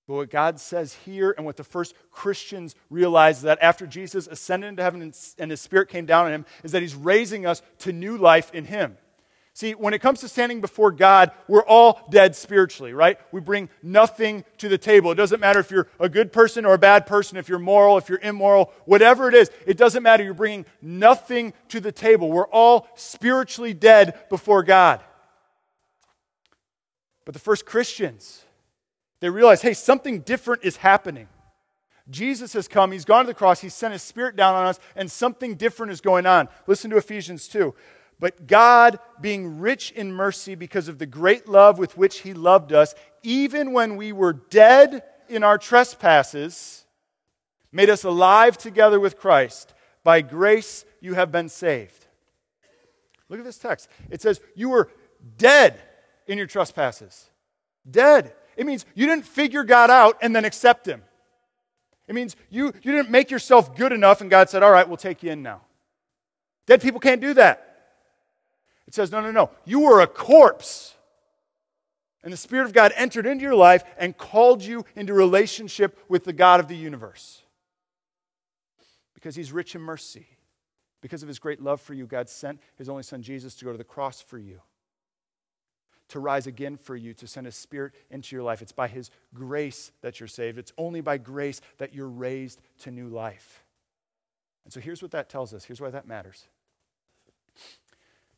But 0.07 0.15
what 0.15 0.29
God 0.29 0.61
says 0.61 0.93
here, 1.05 1.33
and 1.35 1.45
what 1.45 1.57
the 1.57 1.63
first 1.65 1.93
Christians 2.09 2.73
realized 2.89 3.43
that 3.43 3.59
after 3.61 3.85
Jesus 3.85 4.27
ascended 4.27 4.67
into 4.67 4.83
heaven 4.83 5.13
and 5.37 5.51
his 5.51 5.61
spirit 5.61 5.89
came 5.89 6.05
down 6.05 6.27
on 6.27 6.31
him, 6.31 6.45
is 6.63 6.71
that 6.71 6.81
he's 6.81 6.95
raising 6.95 7.45
us 7.45 7.61
to 7.79 7.91
new 7.91 8.15
life 8.15 8.49
in 8.53 8.63
him. 8.63 8.97
See, 9.55 9.73
when 9.73 9.93
it 9.93 9.99
comes 9.99 10.21
to 10.21 10.27
standing 10.27 10.61
before 10.61 10.91
God, 10.91 11.31
we're 11.47 11.65
all 11.65 12.01
dead 12.09 12.35
spiritually, 12.35 12.91
right? 12.91 13.19
We 13.31 13.39
bring 13.39 13.69
nothing 13.83 14.45
to 14.57 14.67
the 14.67 14.79
table. 14.79 15.11
It 15.11 15.15
doesn't 15.15 15.39
matter 15.39 15.59
if 15.59 15.69
you're 15.69 15.87
a 15.99 16.09
good 16.09 16.33
person 16.33 16.65
or 16.65 16.73
a 16.73 16.79
bad 16.79 17.05
person, 17.05 17.37
if 17.37 17.47
you're 17.47 17.59
moral, 17.59 17.99
if 17.99 18.09
you're 18.09 18.19
immoral, 18.19 18.73
whatever 18.85 19.29
it 19.29 19.35
is, 19.35 19.51
it 19.67 19.77
doesn't 19.77 20.01
matter. 20.01 20.23
You're 20.23 20.33
bringing 20.33 20.65
nothing 20.81 21.53
to 21.69 21.79
the 21.79 21.91
table. 21.91 22.31
We're 22.31 22.47
all 22.47 22.87
spiritually 22.95 23.75
dead 23.75 24.27
before 24.27 24.63
God. 24.63 25.01
But 27.23 27.33
the 27.33 27.39
first 27.39 27.63
Christians, 27.63 28.43
they 29.19 29.29
realize, 29.29 29.61
hey, 29.61 29.75
something 29.75 30.21
different 30.21 30.63
is 30.63 30.77
happening. 30.77 31.27
Jesus 32.09 32.53
has 32.53 32.67
come, 32.67 32.91
he's 32.91 33.05
gone 33.05 33.23
to 33.25 33.27
the 33.27 33.33
cross, 33.35 33.61
he's 33.61 33.73
sent 33.73 33.93
his 33.93 34.01
spirit 34.01 34.35
down 34.35 34.55
on 34.55 34.65
us, 34.65 34.79
and 34.95 35.09
something 35.09 35.55
different 35.55 35.91
is 35.91 36.01
going 36.01 36.25
on. 36.25 36.49
Listen 36.65 36.89
to 36.89 36.97
Ephesians 36.97 37.47
2. 37.47 37.73
But 38.23 38.47
God, 38.47 38.99
being 39.19 39.59
rich 39.59 39.91
in 39.91 40.13
mercy 40.13 40.55
because 40.55 40.87
of 40.87 40.97
the 40.97 41.05
great 41.05 41.49
love 41.49 41.77
with 41.77 41.97
which 41.97 42.19
He 42.19 42.33
loved 42.33 42.71
us, 42.71 42.95
even 43.21 43.73
when 43.73 43.97
we 43.97 44.13
were 44.13 44.31
dead 44.31 45.03
in 45.27 45.43
our 45.43 45.57
trespasses, 45.57 46.85
made 47.69 47.89
us 47.89 48.05
alive 48.05 48.57
together 48.57 48.97
with 48.97 49.17
Christ. 49.19 49.73
By 50.05 50.21
grace 50.21 50.85
you 51.01 51.15
have 51.15 51.33
been 51.33 51.49
saved. 51.49 52.05
Look 53.27 53.39
at 53.39 53.45
this 53.45 53.57
text. 53.57 53.89
It 54.09 54.21
says, 54.21 54.39
You 54.55 54.69
were 54.69 54.89
dead 55.37 55.77
in 56.25 56.37
your 56.37 56.47
trespasses. 56.47 57.29
Dead. 57.91 58.33
It 58.55 58.65
means 58.65 58.85
you 58.95 59.05
didn't 59.05 59.25
figure 59.25 59.65
God 59.65 59.91
out 59.91 60.17
and 60.21 60.33
then 60.33 60.45
accept 60.45 60.87
Him. 60.87 61.01
It 62.07 62.15
means 62.15 62.37
you, 62.49 62.67
you 62.67 62.93
didn't 62.93 63.09
make 63.09 63.31
yourself 63.31 63.75
good 63.75 63.91
enough 63.91 64.21
and 64.21 64.29
God 64.29 64.49
said, 64.49 64.63
All 64.63 64.71
right, 64.71 64.87
we'll 64.87 64.95
take 64.95 65.23
you 65.23 65.31
in 65.31 65.43
now. 65.43 65.59
Dead 66.67 66.81
people 66.81 67.01
can't 67.01 67.19
do 67.19 67.33
that. 67.33 67.71
It 68.87 68.93
says, 68.93 69.11
no, 69.11 69.21
no, 69.21 69.31
no. 69.31 69.49
You 69.65 69.81
were 69.81 70.01
a 70.01 70.07
corpse. 70.07 70.95
And 72.23 72.31
the 72.31 72.37
Spirit 72.37 72.65
of 72.65 72.73
God 72.73 72.93
entered 72.95 73.25
into 73.25 73.43
your 73.43 73.55
life 73.55 73.83
and 73.97 74.17
called 74.17 74.61
you 74.63 74.85
into 74.95 75.13
relationship 75.13 75.99
with 76.07 76.23
the 76.23 76.33
God 76.33 76.59
of 76.59 76.67
the 76.67 76.75
universe. 76.75 77.41
Because 79.13 79.35
He's 79.35 79.51
rich 79.51 79.75
in 79.75 79.81
mercy. 79.81 80.27
Because 81.01 81.21
of 81.21 81.27
His 81.27 81.39
great 81.39 81.61
love 81.61 81.81
for 81.81 81.93
you, 81.93 82.05
God 82.05 82.29
sent 82.29 82.61
His 82.77 82.87
only 82.87 83.03
Son 83.03 83.21
Jesus 83.21 83.55
to 83.55 83.65
go 83.65 83.73
to 83.73 83.77
the 83.77 83.83
cross 83.83 84.21
for 84.21 84.37
you, 84.37 84.61
to 86.09 86.19
rise 86.19 86.47
again 86.47 86.77
for 86.77 86.95
you, 86.95 87.13
to 87.15 87.27
send 87.27 87.45
His 87.45 87.55
Spirit 87.55 87.93
into 88.09 88.35
your 88.35 88.43
life. 88.43 88.61
It's 88.61 88.71
by 88.71 88.87
His 88.87 89.11
grace 89.33 89.91
that 90.01 90.21
you're 90.21 90.27
saved. 90.27 90.57
It's 90.57 90.71
only 90.77 91.01
by 91.01 91.17
grace 91.17 91.59
that 91.77 91.93
you're 91.93 92.07
raised 92.07 92.61
to 92.83 92.91
new 92.91 93.09
life. 93.09 93.65
And 94.63 94.71
so 94.71 94.79
here's 94.79 95.01
what 95.01 95.11
that 95.11 95.27
tells 95.27 95.53
us. 95.53 95.65
Here's 95.65 95.81
why 95.81 95.89
that 95.89 96.07
matters. 96.07 96.47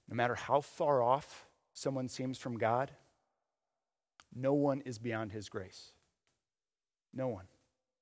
No 0.08 0.16
matter 0.16 0.36
how 0.36 0.62
far 0.62 1.02
off 1.02 1.48
someone 1.74 2.08
seems 2.08 2.38
from 2.38 2.58
God, 2.58 2.92
no 4.34 4.54
one 4.54 4.82
is 4.82 4.98
beyond 5.00 5.32
his 5.32 5.50
grace. 5.50 5.92
No 7.14 7.28
one. 7.28 7.46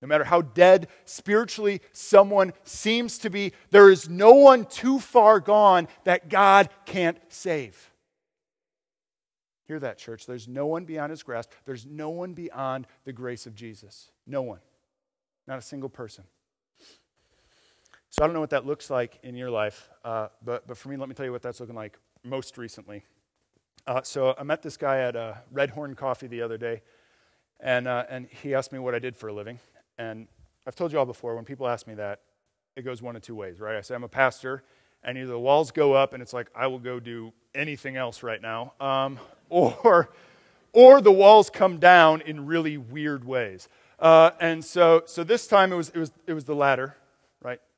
No 0.01 0.07
matter 0.07 0.25
how 0.25 0.41
dead 0.41 0.87
spiritually 1.05 1.81
someone 1.93 2.51
seems 2.65 3.17
to 3.19 3.29
be, 3.29 3.53
there 3.69 3.89
is 3.89 4.09
no 4.09 4.33
one 4.33 4.65
too 4.65 4.99
far 4.99 5.39
gone 5.39 5.87
that 6.03 6.29
God 6.29 6.69
can't 6.85 7.17
save. 7.29 7.91
Hear 9.65 9.79
that, 9.79 9.97
church. 9.97 10.25
There's 10.25 10.47
no 10.47 10.65
one 10.67 10.83
beyond 10.83 11.11
his 11.11 11.23
grasp. 11.23 11.51
There's 11.65 11.85
no 11.85 12.09
one 12.09 12.33
beyond 12.33 12.85
the 13.05 13.13
grace 13.13 13.45
of 13.45 13.55
Jesus. 13.55 14.11
No 14.27 14.41
one. 14.41 14.59
Not 15.47 15.59
a 15.59 15.61
single 15.61 15.89
person. 15.89 16.25
So 18.13 18.23
I 18.23 18.27
don't 18.27 18.35
know 18.35 18.41
what 18.41 18.51
that 18.51 18.67
looks 18.67 18.91
like 18.91 19.17
in 19.23 19.35
your 19.35 19.49
life, 19.49 19.89
uh, 20.05 20.27
but, 20.45 20.67
but 20.67 20.77
for 20.77 20.89
me, 20.89 20.97
let 20.97 21.09
me 21.09 21.15
tell 21.15 21.25
you 21.25 21.31
what 21.31 21.41
that's 21.41 21.59
looking 21.59 21.75
like 21.75 21.97
most 22.23 22.59
recently. 22.59 23.03
Uh, 23.87 24.03
so 24.03 24.35
I 24.37 24.43
met 24.43 24.61
this 24.61 24.77
guy 24.77 24.99
at 24.99 25.15
uh, 25.15 25.33
Red 25.51 25.71
Horn 25.71 25.95
Coffee 25.95 26.27
the 26.27 26.43
other 26.43 26.55
day, 26.55 26.83
and, 27.59 27.87
uh, 27.87 28.03
and 28.07 28.27
he 28.27 28.53
asked 28.53 28.71
me 28.71 28.77
what 28.77 28.93
I 28.93 28.99
did 28.99 29.17
for 29.17 29.29
a 29.29 29.33
living. 29.33 29.57
And 29.97 30.27
I've 30.67 30.75
told 30.75 30.91
you 30.91 30.99
all 30.99 31.07
before, 31.07 31.35
when 31.35 31.43
people 31.43 31.67
ask 31.67 31.87
me 31.87 31.95
that, 31.95 32.19
it 32.75 32.83
goes 32.83 33.01
one 33.01 33.15
of 33.15 33.23
two 33.23 33.33
ways, 33.33 33.59
right? 33.59 33.75
I 33.75 33.81
say 33.81 33.95
I'm 33.95 34.03
a 34.03 34.07
pastor, 34.07 34.61
and 35.03 35.17
either 35.17 35.31
the 35.31 35.39
walls 35.39 35.71
go 35.71 35.93
up, 35.93 36.13
and 36.13 36.21
it's 36.21 36.33
like 36.33 36.51
I 36.55 36.67
will 36.67 36.77
go 36.77 36.99
do 36.99 37.33
anything 37.55 37.97
else 37.97 38.21
right 38.21 38.43
now, 38.43 38.73
um, 38.79 39.17
or, 39.49 40.11
or 40.71 41.01
the 41.01 41.11
walls 41.11 41.49
come 41.49 41.79
down 41.79 42.21
in 42.21 42.45
really 42.45 42.77
weird 42.77 43.25
ways. 43.25 43.69
Uh, 43.97 44.29
and 44.39 44.63
so, 44.63 45.01
so 45.07 45.23
this 45.23 45.47
time 45.47 45.73
it 45.73 45.77
was, 45.77 45.89
it, 45.89 45.97
was, 45.97 46.11
it 46.27 46.33
was 46.33 46.45
the 46.45 46.53
latter 46.53 46.95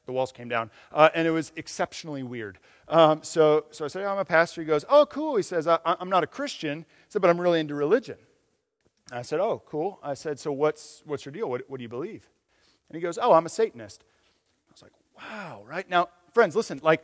the 0.06 0.12
walls 0.12 0.32
came 0.32 0.48
down, 0.48 0.70
uh, 0.91 1.10
and 1.13 1.28
it 1.28 1.32
was 1.32 1.52
exceptionally 1.56 2.24
weird. 2.24 2.60
Um, 2.88 3.24
so, 3.24 3.65
so 3.72 3.86
I 3.86 3.88
said, 3.88 4.04
oh, 4.04 4.10
I'm 4.10 4.18
a 4.18 4.26
pastor. 4.26 4.62
He 4.62 4.68
goes, 4.68 4.86
Oh, 4.89 5.06
cool. 5.06 5.36
He 5.36 5.44
says, 5.44 5.68
I, 5.68 5.80
am 5.86 6.10
not 6.10 6.24
a 6.24 6.28
Christian. 6.28 6.80
He 6.80 6.86
said, 7.10 7.22
But 7.22 7.30
I'm 7.30 7.41
really 7.41 7.60
into 7.60 7.76
religion. 7.76 8.18
I 9.12 9.24
said, 9.24 9.39
Oh, 9.39 9.62
cool. 9.65 10.00
I 10.04 10.13
said, 10.13 10.39
So 10.39 10.52
what's, 10.52 11.02
what's 11.06 11.26
your 11.26 11.34
deal? 11.34 11.50
What, 11.50 11.63
what 11.68 11.78
do 11.78 11.84
you 11.84 11.89
believe? 11.89 12.28
And 12.89 12.96
he 12.96 13.02
goes, 13.02 13.18
Oh, 13.22 13.34
I'm 13.34 13.46
a 13.46 13.50
Satanist. 13.50 14.04
I 14.70 14.72
was 14.72 14.82
like, 14.84 14.91
Wow, 15.18 15.63
right? 15.65 15.89
Now, 15.89 16.10
friends, 16.34 16.56
listen, 16.56 16.80
like, 16.84 17.04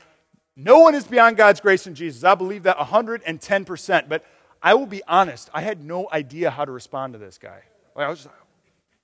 no 0.56 0.80
one 0.80 0.94
is 0.94 1.06
beyond 1.06 1.38
God's 1.38 1.62
grace 1.62 1.88
in 1.88 1.96
Jesus. 1.96 2.24
I 2.24 2.36
believe 2.36 2.64
that 2.64 2.78
110%. 2.78 4.10
But 4.10 4.26
I 4.62 4.74
will 4.76 4.86
be 4.86 5.02
honest, 5.08 5.50
I 5.54 5.62
had 5.62 5.84
no 5.84 6.08
idea 6.12 6.52
how 6.52 6.66
to 6.66 6.72
respond 6.72 7.14
to 7.14 7.20
this 7.20 7.38
guy. 7.40 7.62
Like, 7.96 8.06
I 8.06 8.10
was 8.10 8.20
just 8.20 8.30
like, 8.30 8.36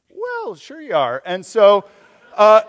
Well, 0.09 0.55
sure 0.55 0.81
you 0.81 0.95
are. 0.95 1.23
And 1.25 1.43
so, 1.43 1.85
uh, 2.35 2.61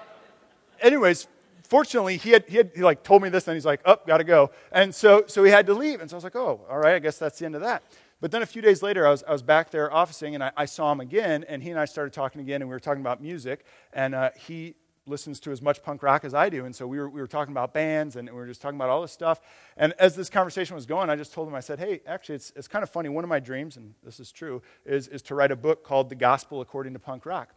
anyways, 0.81 1.29
fortunately, 1.63 2.17
he 2.17 2.31
had, 2.31 2.45
he 2.49 2.57
had 2.57 2.73
he 2.75 2.83
like 2.83 3.03
told 3.03 3.23
me 3.23 3.29
this, 3.29 3.47
and 3.47 3.55
he's 3.55 3.67
like, 3.67 3.81
"Up, 3.85 4.03
oh, 4.05 4.07
gotta 4.07 4.25
go." 4.25 4.51
And 4.73 4.95
so, 4.95 5.25
so 5.27 5.45
he 5.45 5.51
had 5.51 5.67
to 5.67 5.75
leave. 5.75 6.01
And 6.01 6.11
so 6.11 6.17
I 6.17 6.19
was 6.19 6.25
like, 6.25 6.37
"Oh, 6.37 6.67
all 6.69 6.79
right, 6.79 6.95
I 6.95 6.99
guess 6.99 7.19
that's 7.19 7.39
the 7.39 7.47
end 7.47 7.55
of 7.55 7.61
that." 7.63 7.83
But 8.21 8.33
then 8.33 8.43
a 8.43 8.47
few 8.47 8.63
days 8.63 8.83
later, 8.83 9.07
I 9.07 9.11
was, 9.11 9.23
I 9.23 9.33
was 9.33 9.43
back 9.43 9.71
there 9.71 9.93
officing, 9.93 10.35
and 10.35 10.43
I, 10.43 10.51
I 10.57 10.65
saw 10.65 10.91
him 10.91 11.01
again, 11.01 11.45
and 11.49 11.63
he 11.63 11.71
and 11.71 11.79
I 11.79 11.85
started 11.85 12.13
talking 12.13 12.41
again, 12.41 12.63
and 12.63 12.69
we 12.69 12.75
were 12.75 12.81
talking 12.81 13.01
about 13.01 13.23
music, 13.23 13.65
and 13.93 14.15
uh, 14.15 14.31
he 14.37 14.75
listens 15.07 15.41
to 15.41 15.53
as 15.53 15.63
much 15.63 15.83
punk 15.83 16.03
rock 16.03 16.25
as 16.25 16.35
I 16.35 16.49
do, 16.49 16.65
and 16.65 16.75
so 16.75 16.87
we 16.87 16.99
were, 16.99 17.09
we 17.09 17.21
were 17.21 17.27
talking 17.27 17.53
about 17.53 17.73
bands, 17.73 18.17
and 18.17 18.29
we 18.29 18.35
were 18.35 18.47
just 18.47 18.61
talking 18.61 18.77
about 18.77 18.91
all 18.91 19.01
this 19.01 19.13
stuff. 19.13 19.41
And 19.77 19.95
as 19.99 20.17
this 20.17 20.29
conversation 20.29 20.75
was 20.75 20.85
going, 20.85 21.09
I 21.11 21.17
just 21.17 21.33
told 21.33 21.49
him, 21.49 21.55
I 21.55 21.61
said, 21.61 21.79
"Hey, 21.79 22.01
actually, 22.07 22.35
it's, 22.37 22.53
it's 22.57 22.69
kind 22.69 22.83
of 22.83 22.91
funny. 22.91 23.09
One 23.09 23.25
of 23.25 23.31
my 23.31 23.41
dreams, 23.41 23.77
and 23.77 23.95
this 24.03 24.21
is 24.21 24.33
true, 24.33 24.63
is, 24.85 25.09
is 25.09 25.23
to 25.23 25.35
write 25.35 25.53
a 25.53 25.57
book 25.57 25.85
called 25.85 26.09
The 26.09 26.17
Gospel 26.17 26.61
According 26.61 26.93
to 26.95 26.99
Punk 26.99 27.25
Rock." 27.25 27.55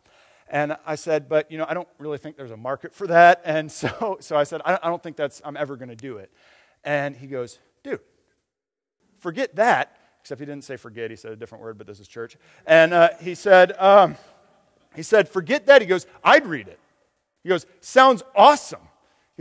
And 0.51 0.77
I 0.85 0.95
said, 0.95 1.27
but 1.27 1.49
you 1.49 1.57
know, 1.57 1.65
I 1.67 1.73
don't 1.73 1.87
really 1.97 2.19
think 2.19 2.37
there's 2.37 2.51
a 2.51 2.57
market 2.57 2.93
for 2.93 3.07
that. 3.07 3.41
And 3.51 3.71
so, 3.71 4.17
so 4.19 4.35
I 4.35 4.43
said, 4.43 4.61
I 4.63 4.77
don't 4.83 5.01
think 5.01 5.15
that's, 5.17 5.41
I'm 5.43 5.57
ever 5.57 5.75
going 5.75 5.89
to 5.89 5.95
do 5.95 6.17
it. 6.17 6.31
And 6.83 7.15
he 7.15 7.25
goes, 7.25 7.57
dude, 7.83 7.99
forget 9.19 9.55
that. 9.55 9.97
Except 10.21 10.39
he 10.39 10.45
didn't 10.45 10.63
say 10.63 10.77
forget, 10.77 11.09
he 11.09 11.15
said 11.15 11.31
a 11.31 11.35
different 11.35 11.63
word, 11.63 11.77
but 11.79 11.87
this 11.87 11.99
is 11.99 12.07
church. 12.07 12.37
And 12.67 12.93
uh, 12.93 13.09
he 13.19 13.33
said, 13.33 13.71
um, 13.79 14.15
he 14.95 15.01
said, 15.01 15.27
forget 15.27 15.65
that. 15.65 15.81
He 15.81 15.87
goes, 15.87 16.05
I'd 16.23 16.45
read 16.45 16.67
it. 16.67 16.79
He 17.43 17.49
goes, 17.49 17.65
sounds 17.79 18.21
awesome. 18.35 18.81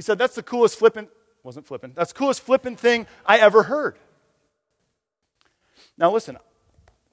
He 0.01 0.03
said, 0.03 0.16
That's 0.16 0.35
the 0.35 0.42
coolest 0.42 0.79
flippant, 0.79 1.11
wasn't 1.42 1.66
flippant, 1.66 1.94
that's 1.94 2.12
the 2.12 2.18
coolest 2.18 2.40
flippant 2.40 2.81
thing 2.81 3.07
I 3.27 3.38
ever 3.38 3.64
heard. 3.64 3.99
Now, 5.99 6.11
listen, 6.11 6.38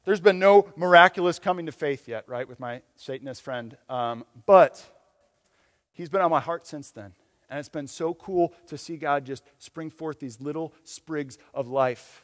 there's 0.07 0.21
been 0.21 0.39
no 0.39 0.71
miraculous 0.77 1.37
coming 1.37 1.65
to 1.65 1.73
faith 1.73 2.07
yet, 2.07 2.23
right, 2.29 2.47
with 2.47 2.61
my 2.61 2.81
Satanist 2.95 3.41
friend. 3.41 3.75
Um, 3.89 4.23
but 4.45 4.81
he's 5.91 6.07
been 6.07 6.21
on 6.21 6.31
my 6.31 6.39
heart 6.39 6.65
since 6.65 6.91
then. 6.91 7.11
And 7.49 7.59
it's 7.59 7.67
been 7.67 7.87
so 7.87 8.13
cool 8.13 8.53
to 8.67 8.77
see 8.77 8.95
God 8.95 9.25
just 9.25 9.43
spring 9.57 9.89
forth 9.89 10.17
these 10.21 10.39
little 10.39 10.73
sprigs 10.85 11.37
of 11.53 11.67
life 11.67 12.23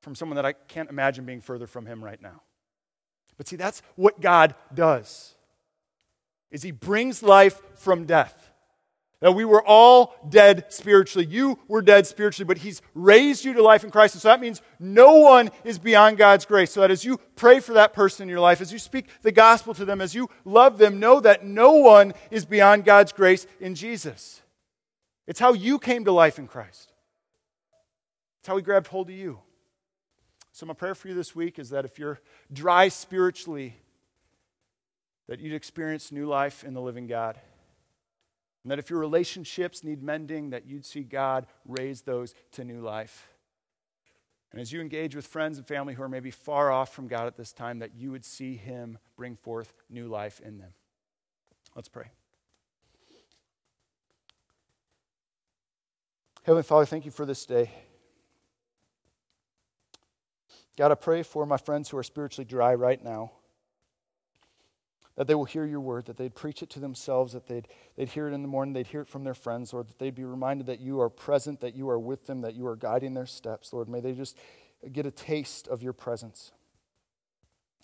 from 0.00 0.16
someone 0.16 0.34
that 0.34 0.44
I 0.44 0.54
can't 0.54 0.90
imagine 0.90 1.24
being 1.24 1.40
further 1.40 1.68
from 1.68 1.86
him 1.86 2.02
right 2.02 2.20
now. 2.20 2.42
But 3.36 3.46
see, 3.46 3.54
that's 3.54 3.80
what 3.94 4.20
God 4.20 4.56
does. 4.74 5.36
Is 6.50 6.64
he 6.64 6.72
brings 6.72 7.22
life 7.22 7.62
from 7.76 8.06
death. 8.06 8.47
That 9.20 9.32
we 9.32 9.44
were 9.44 9.66
all 9.66 10.14
dead 10.28 10.66
spiritually. 10.68 11.26
You 11.26 11.58
were 11.66 11.82
dead 11.82 12.06
spiritually, 12.06 12.46
but 12.46 12.58
He's 12.58 12.80
raised 12.94 13.44
you 13.44 13.52
to 13.54 13.62
life 13.62 13.82
in 13.82 13.90
Christ. 13.90 14.14
And 14.14 14.22
so 14.22 14.28
that 14.28 14.40
means 14.40 14.62
no 14.78 15.16
one 15.16 15.50
is 15.64 15.78
beyond 15.78 16.18
God's 16.18 16.44
grace. 16.44 16.70
So 16.70 16.80
that 16.82 16.92
as 16.92 17.04
you 17.04 17.18
pray 17.34 17.58
for 17.58 17.72
that 17.72 17.92
person 17.92 18.22
in 18.22 18.28
your 18.28 18.38
life, 18.38 18.60
as 18.60 18.72
you 18.72 18.78
speak 18.78 19.06
the 19.22 19.32
gospel 19.32 19.74
to 19.74 19.84
them, 19.84 20.00
as 20.00 20.14
you 20.14 20.30
love 20.44 20.78
them, 20.78 21.00
know 21.00 21.18
that 21.18 21.44
no 21.44 21.72
one 21.72 22.14
is 22.30 22.44
beyond 22.44 22.84
God's 22.84 23.12
grace 23.12 23.46
in 23.60 23.74
Jesus. 23.74 24.40
It's 25.26 25.40
how 25.40 25.52
you 25.52 25.80
came 25.80 26.04
to 26.04 26.12
life 26.12 26.38
in 26.38 26.46
Christ, 26.46 26.92
it's 28.40 28.48
how 28.48 28.56
He 28.56 28.62
grabbed 28.62 28.86
hold 28.86 29.10
of 29.10 29.16
you. 29.16 29.40
So, 30.52 30.66
my 30.66 30.74
prayer 30.74 30.94
for 30.94 31.08
you 31.08 31.14
this 31.14 31.36
week 31.36 31.58
is 31.58 31.70
that 31.70 31.84
if 31.84 31.98
you're 31.98 32.20
dry 32.52 32.88
spiritually, 32.88 33.76
that 35.28 35.40
you'd 35.40 35.54
experience 35.54 36.10
new 36.10 36.26
life 36.26 36.64
in 36.64 36.74
the 36.74 36.80
living 36.80 37.06
God. 37.06 37.38
And 38.68 38.72
that 38.72 38.78
if 38.78 38.90
your 38.90 38.98
relationships 38.98 39.82
need 39.82 40.02
mending, 40.02 40.50
that 40.50 40.66
you'd 40.66 40.84
see 40.84 41.00
God 41.00 41.46
raise 41.66 42.02
those 42.02 42.34
to 42.52 42.64
new 42.66 42.82
life. 42.82 43.30
And 44.52 44.60
as 44.60 44.70
you 44.74 44.82
engage 44.82 45.16
with 45.16 45.26
friends 45.26 45.56
and 45.56 45.66
family 45.66 45.94
who 45.94 46.02
are 46.02 46.08
maybe 46.08 46.30
far 46.30 46.70
off 46.70 46.92
from 46.92 47.08
God 47.08 47.26
at 47.26 47.34
this 47.34 47.54
time, 47.54 47.78
that 47.78 47.94
you 47.96 48.10
would 48.10 48.26
see 48.26 48.56
Him 48.56 48.98
bring 49.16 49.36
forth 49.36 49.72
new 49.88 50.06
life 50.06 50.42
in 50.44 50.58
them. 50.58 50.68
Let's 51.74 51.88
pray. 51.88 52.10
Heavenly 56.42 56.62
Father, 56.62 56.84
thank 56.84 57.06
you 57.06 57.10
for 57.10 57.24
this 57.24 57.46
day. 57.46 57.70
God, 60.76 60.92
I 60.92 60.94
pray 60.94 61.22
for 61.22 61.46
my 61.46 61.56
friends 61.56 61.88
who 61.88 61.96
are 61.96 62.02
spiritually 62.02 62.44
dry 62.44 62.74
right 62.74 63.02
now 63.02 63.32
that 65.18 65.26
they 65.26 65.34
will 65.34 65.44
hear 65.44 65.66
your 65.66 65.80
word, 65.80 66.04
that 66.04 66.16
they'd 66.16 66.36
preach 66.36 66.62
it 66.62 66.70
to 66.70 66.78
themselves, 66.78 67.32
that 67.32 67.48
they'd, 67.48 67.66
they'd 67.96 68.08
hear 68.08 68.28
it 68.28 68.32
in 68.32 68.40
the 68.40 68.46
morning, 68.46 68.72
they'd 68.72 68.86
hear 68.86 69.00
it 69.00 69.08
from 69.08 69.24
their 69.24 69.34
friends, 69.34 69.72
Lord, 69.72 69.88
that 69.88 69.98
they'd 69.98 70.14
be 70.14 70.22
reminded 70.22 70.68
that 70.68 70.78
you 70.78 71.00
are 71.00 71.10
present, 71.10 71.60
that 71.60 71.74
you 71.74 71.90
are 71.90 71.98
with 71.98 72.26
them, 72.26 72.42
that 72.42 72.54
you 72.54 72.64
are 72.68 72.76
guiding 72.76 73.14
their 73.14 73.26
steps, 73.26 73.72
Lord. 73.72 73.88
May 73.88 73.98
they 73.98 74.12
just 74.12 74.38
get 74.92 75.06
a 75.06 75.10
taste 75.10 75.66
of 75.66 75.82
your 75.82 75.92
presence. 75.92 76.52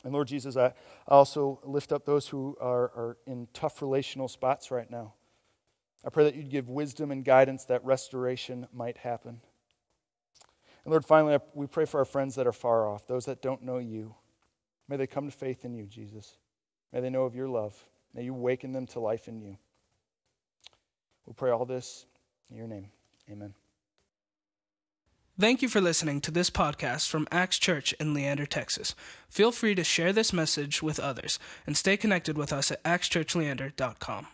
And 0.04 0.12
Lord 0.12 0.28
Jesus, 0.28 0.56
I 0.56 0.74
also 1.08 1.58
lift 1.64 1.90
up 1.90 2.04
those 2.04 2.28
who 2.28 2.56
are, 2.60 2.84
are 2.94 3.16
in 3.26 3.48
tough 3.52 3.82
relational 3.82 4.28
spots 4.28 4.70
right 4.70 4.88
now. 4.88 5.14
I 6.06 6.10
pray 6.10 6.22
that 6.22 6.36
you'd 6.36 6.50
give 6.50 6.68
wisdom 6.68 7.10
and 7.10 7.24
guidance 7.24 7.64
that 7.64 7.84
restoration 7.84 8.68
might 8.72 8.98
happen. 8.98 9.40
And 10.84 10.92
Lord, 10.92 11.04
finally, 11.04 11.36
we 11.52 11.66
pray 11.66 11.84
for 11.84 11.98
our 11.98 12.04
friends 12.04 12.36
that 12.36 12.46
are 12.46 12.52
far 12.52 12.86
off, 12.86 13.08
those 13.08 13.24
that 13.24 13.42
don't 13.42 13.64
know 13.64 13.78
you. 13.78 14.14
May 14.86 14.98
they 14.98 15.08
come 15.08 15.28
to 15.28 15.36
faith 15.36 15.64
in 15.64 15.74
you, 15.74 15.86
Jesus. 15.86 16.36
May 16.94 17.00
they 17.00 17.10
know 17.10 17.24
of 17.24 17.34
your 17.34 17.48
love. 17.48 17.74
May 18.14 18.22
you 18.22 18.32
waken 18.32 18.72
them 18.72 18.86
to 18.88 19.00
life 19.00 19.26
in 19.26 19.40
you. 19.40 19.58
We 21.26 21.32
pray 21.32 21.50
all 21.50 21.66
this 21.66 22.06
in 22.48 22.56
your 22.56 22.68
name. 22.68 22.90
Amen. 23.28 23.54
Thank 25.38 25.62
you 25.62 25.68
for 25.68 25.80
listening 25.80 26.20
to 26.20 26.30
this 26.30 26.48
podcast 26.50 27.08
from 27.08 27.26
Axe 27.32 27.58
Church 27.58 27.92
in 27.94 28.14
Leander, 28.14 28.46
Texas. 28.46 28.94
Feel 29.28 29.50
free 29.50 29.74
to 29.74 29.82
share 29.82 30.12
this 30.12 30.32
message 30.32 30.80
with 30.80 31.00
others 31.00 31.40
and 31.66 31.76
stay 31.76 31.96
connected 31.96 32.38
with 32.38 32.52
us 32.52 32.70
at 32.70 32.82
axchurchleander.com. 32.84 34.28